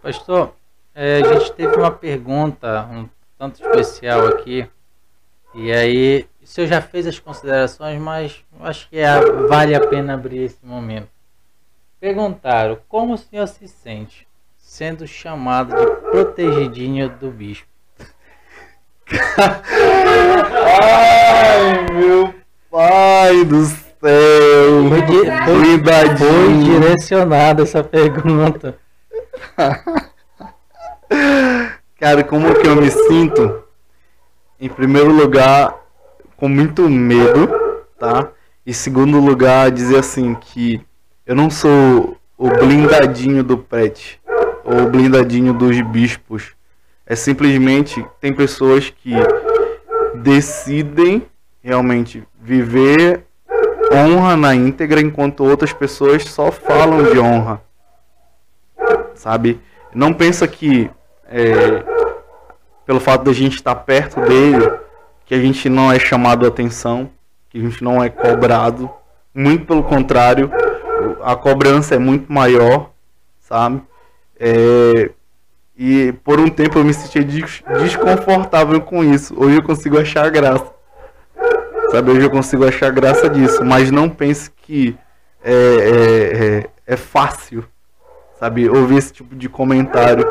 [0.03, 0.53] Pastor,
[0.95, 3.09] é, a gente teve uma pergunta um
[3.39, 4.69] tanto especial aqui.
[5.55, 9.19] E aí o senhor já fez as considerações, mas acho que é,
[9.49, 11.09] vale a pena abrir esse momento.
[11.99, 17.67] Perguntaram como o senhor se sente sendo chamado de protegidinho do bispo.
[20.83, 22.35] Ai, meu
[22.71, 24.89] pai do céu!
[24.91, 25.79] Foi, di foi,
[26.19, 28.79] foi direcionada essa pergunta.
[31.99, 33.65] Cara, como que eu me sinto?
[34.61, 35.84] Em primeiro lugar,
[36.37, 37.49] com muito medo,
[37.99, 38.29] tá?
[38.67, 40.81] E segundo lugar, dizer assim que
[41.27, 44.21] eu não sou o blindadinho do prete
[44.65, 46.55] ou o blindadinho dos bispos.
[47.07, 49.13] É simplesmente tem pessoas que
[50.15, 51.27] decidem
[51.63, 53.25] realmente viver
[53.93, 57.63] honra na íntegra, enquanto outras pessoas só falam de honra.
[59.15, 59.61] Sabe?
[59.95, 60.91] Não pensa que
[61.27, 61.85] é,
[62.85, 64.84] pelo fato da gente estar perto dele
[65.25, 67.11] que a gente não é chamado a atenção,
[67.49, 68.91] que a gente não é cobrado.
[69.35, 70.51] Muito pelo contrário,
[71.23, 72.91] a cobrança é muito maior,
[73.41, 73.83] sabe?
[74.39, 75.11] É,
[75.77, 79.35] e por um tempo eu me senti desconfortável com isso.
[79.37, 80.73] Hoje eu consigo achar graça.
[81.91, 83.65] Sabe, hoje eu consigo achar graça disso.
[83.65, 84.97] Mas não pense que
[85.43, 87.65] é, é, é, é fácil,
[88.39, 90.27] sabe, ouvir esse tipo de comentário.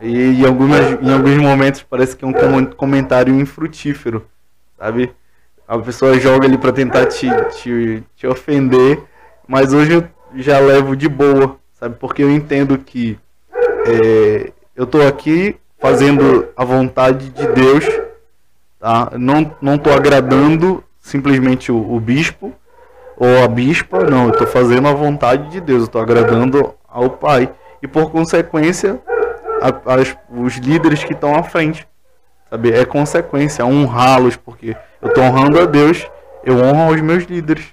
[0.00, 4.26] E em, algumas, em alguns momentos parece que é um comentário infrutífero,
[4.78, 5.12] sabe?
[5.66, 9.02] A pessoa joga ali para tentar te, te, te ofender,
[9.46, 10.04] mas hoje eu
[10.36, 11.96] já levo de boa, sabe?
[11.98, 13.18] Porque eu entendo que
[13.86, 17.84] é, eu estou aqui fazendo a vontade de Deus,
[18.78, 19.10] tá?
[19.18, 22.52] Não, não tô agradando simplesmente o, o bispo
[23.16, 27.10] ou a bispa, não, eu estou fazendo a vontade de Deus, eu estou agradando ao
[27.10, 27.52] Pai.
[27.82, 29.00] E por consequência,
[29.60, 31.86] a, as, os líderes que estão à frente.
[32.50, 32.72] Sabe?
[32.72, 36.08] É consequência, honrá-los, porque eu estou honrando a Deus,
[36.44, 37.66] eu honro os meus líderes.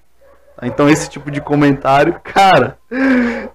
[0.62, 2.78] Então esse tipo de comentário, cara.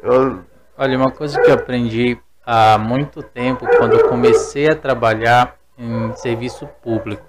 [0.02, 0.40] Eu...
[0.76, 6.14] Olha, uma coisa que eu aprendi há muito tempo, quando eu comecei a trabalhar em
[6.16, 7.24] serviço público,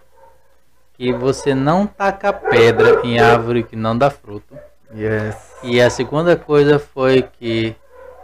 [0.94, 4.58] que você não taca pedra em árvore que não dá fruto.
[4.96, 5.36] Yes.
[5.64, 7.76] E a segunda coisa foi que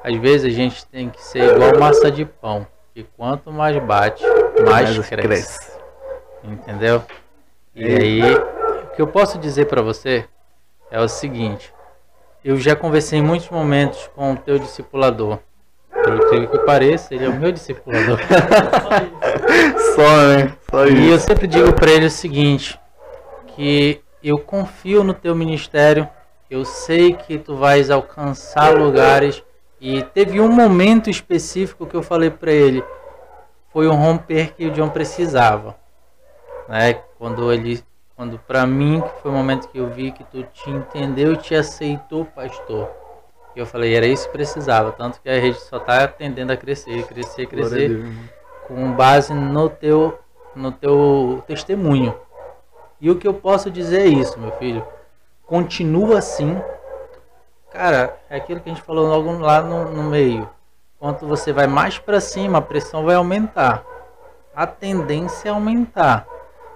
[0.07, 4.23] às vezes a gente tem que ser igual massa de pão, que quanto mais bate,
[4.65, 5.27] mais, mais cresce.
[5.27, 5.71] cresce.
[6.45, 7.03] Entendeu?
[7.75, 10.23] E aí, o que eu posso dizer para você
[10.89, 11.73] é o seguinte:
[12.41, 15.39] eu já conversei em muitos momentos com o teu discipulador.
[15.91, 18.17] Pelo incrível que pareça, ele é o meu discipulador.
[19.93, 20.53] Só, né?
[20.71, 20.95] Só isso.
[20.95, 22.79] E eu sempre digo para ele o seguinte:
[23.47, 26.07] que eu confio no teu ministério,
[26.49, 29.43] eu sei que tu vais alcançar lugares
[29.79, 32.83] e teve um momento específico que eu falei para ele,
[33.71, 35.75] foi um romper que o John precisava,
[36.67, 36.93] né?
[37.19, 37.83] Quando ele,
[38.15, 41.37] quando para mim que foi o momento que eu vi que tu te entendeu e
[41.37, 42.89] te aceitou, pastor.
[43.55, 46.57] E eu falei, era isso que precisava, tanto que a rede só está tendendo a
[46.57, 48.05] crescer, crescer, crescer,
[48.67, 50.19] com base no teu,
[50.55, 52.15] no teu testemunho.
[52.99, 54.85] E o que eu posso dizer é isso, meu filho.
[55.45, 56.59] Continua assim,
[57.77, 60.49] Cara, é aquilo que a gente falou logo lá no, no meio.
[60.97, 63.83] Quanto você vai mais para cima, a pressão vai aumentar.
[64.55, 66.25] A tendência é aumentar.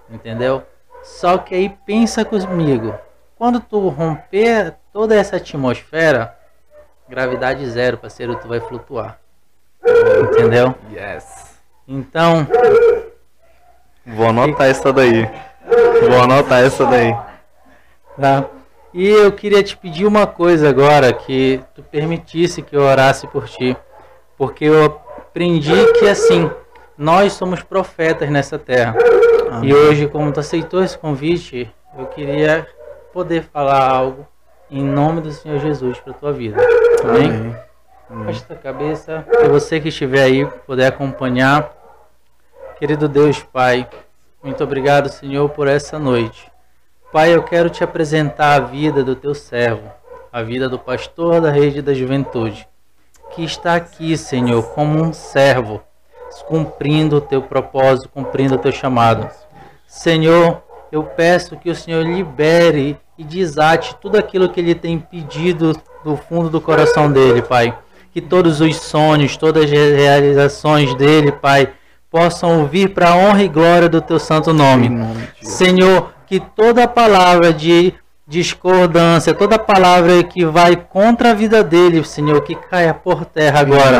[0.07, 0.61] Entendeu?
[1.01, 2.93] Só que aí pensa comigo.
[3.35, 6.37] Quando tu romper toda essa atmosfera,
[7.09, 9.19] gravidade zero, parceiro, tu vai flutuar.
[9.83, 10.75] Entendeu?
[10.91, 11.59] Yes.
[11.87, 12.45] Então.
[14.05, 15.27] Vou anotar essa daí.
[16.07, 17.11] Vou anotar essa daí.
[18.19, 18.45] Tá?
[18.93, 23.47] E eu queria te pedir uma coisa agora, que tu permitisse que eu orasse por
[23.47, 23.75] ti,
[24.37, 26.51] porque eu aprendi que assim,
[26.97, 28.95] nós somos profetas nessa terra.
[29.49, 29.69] Amém.
[29.69, 32.67] E hoje, como tu aceitou esse convite, eu queria
[33.13, 34.27] poder falar algo
[34.69, 36.61] em nome do Senhor Jesus para tua vida.
[37.03, 37.55] Amém?
[38.09, 38.25] Amém.
[38.25, 41.71] Baixa a cabeça, e você que estiver aí puder acompanhar.
[42.77, 43.87] Querido Deus Pai,
[44.43, 46.50] muito obrigado, Senhor, por essa noite.
[47.11, 49.91] Pai, eu quero te apresentar a vida do teu servo,
[50.31, 52.65] a vida do pastor da rede da juventude,
[53.35, 55.81] que está aqui, Senhor, como um servo,
[56.47, 59.29] cumprindo o teu propósito, cumprindo o teu chamado.
[59.85, 65.75] Senhor, eu peço que o Senhor libere e desate tudo aquilo que ele tem pedido
[66.05, 67.77] do fundo do coração dele, Pai.
[68.13, 71.73] Que todos os sonhos, todas as realizações dele, Pai,
[72.09, 74.87] possam vir para a honra e glória do teu santo nome.
[74.87, 77.93] nome Senhor, que toda palavra de
[78.25, 83.99] discordância, toda palavra que vai contra a vida dele, Senhor, que caia por terra agora.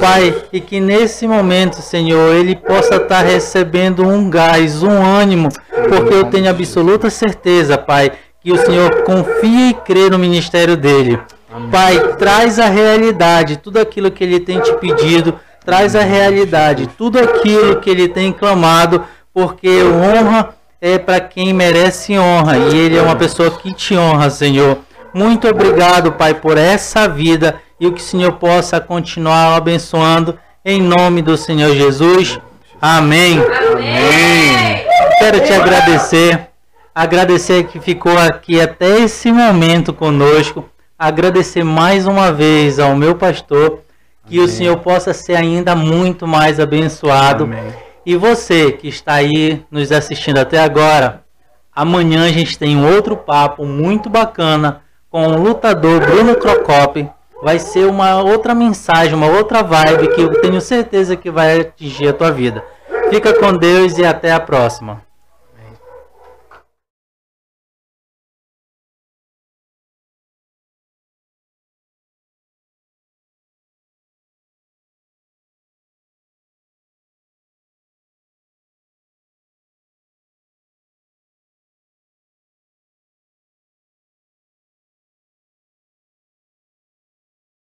[0.00, 5.48] Pai, e que nesse momento, Senhor, ele possa estar recebendo um gás, um ânimo,
[5.88, 11.18] porque eu tenho absoluta certeza, Pai, que o Senhor confia e crê no ministério dele.
[11.52, 11.70] Amém.
[11.70, 17.18] Pai, traz a realidade, tudo aquilo que ele tem te pedido, traz a realidade, tudo
[17.18, 19.02] aquilo que ele tem clamado,
[19.32, 24.28] porque honra é para quem merece honra e Ele é uma pessoa que te honra,
[24.28, 24.80] Senhor.
[25.14, 30.82] Muito obrigado, Pai, por essa vida e o que o Senhor possa continuar abençoando em
[30.82, 32.38] nome do Senhor Jesus.
[32.82, 33.38] Amém.
[33.38, 34.84] Amém.
[35.18, 36.48] Quero te agradecer,
[36.94, 43.80] agradecer que ficou aqui até esse momento conosco, agradecer mais uma vez ao meu pastor,
[44.26, 44.46] que Amém.
[44.46, 47.44] o Senhor possa ser ainda muito mais abençoado.
[47.44, 51.22] Amém e você que está aí nos assistindo até agora,
[51.74, 57.08] amanhã a gente tem um outro papo muito bacana com o lutador Bruno Crocop.
[57.42, 62.08] Vai ser uma outra mensagem, uma outra vibe que eu tenho certeza que vai atingir
[62.08, 62.64] a tua vida.
[63.10, 65.03] Fica com Deus e até a próxima.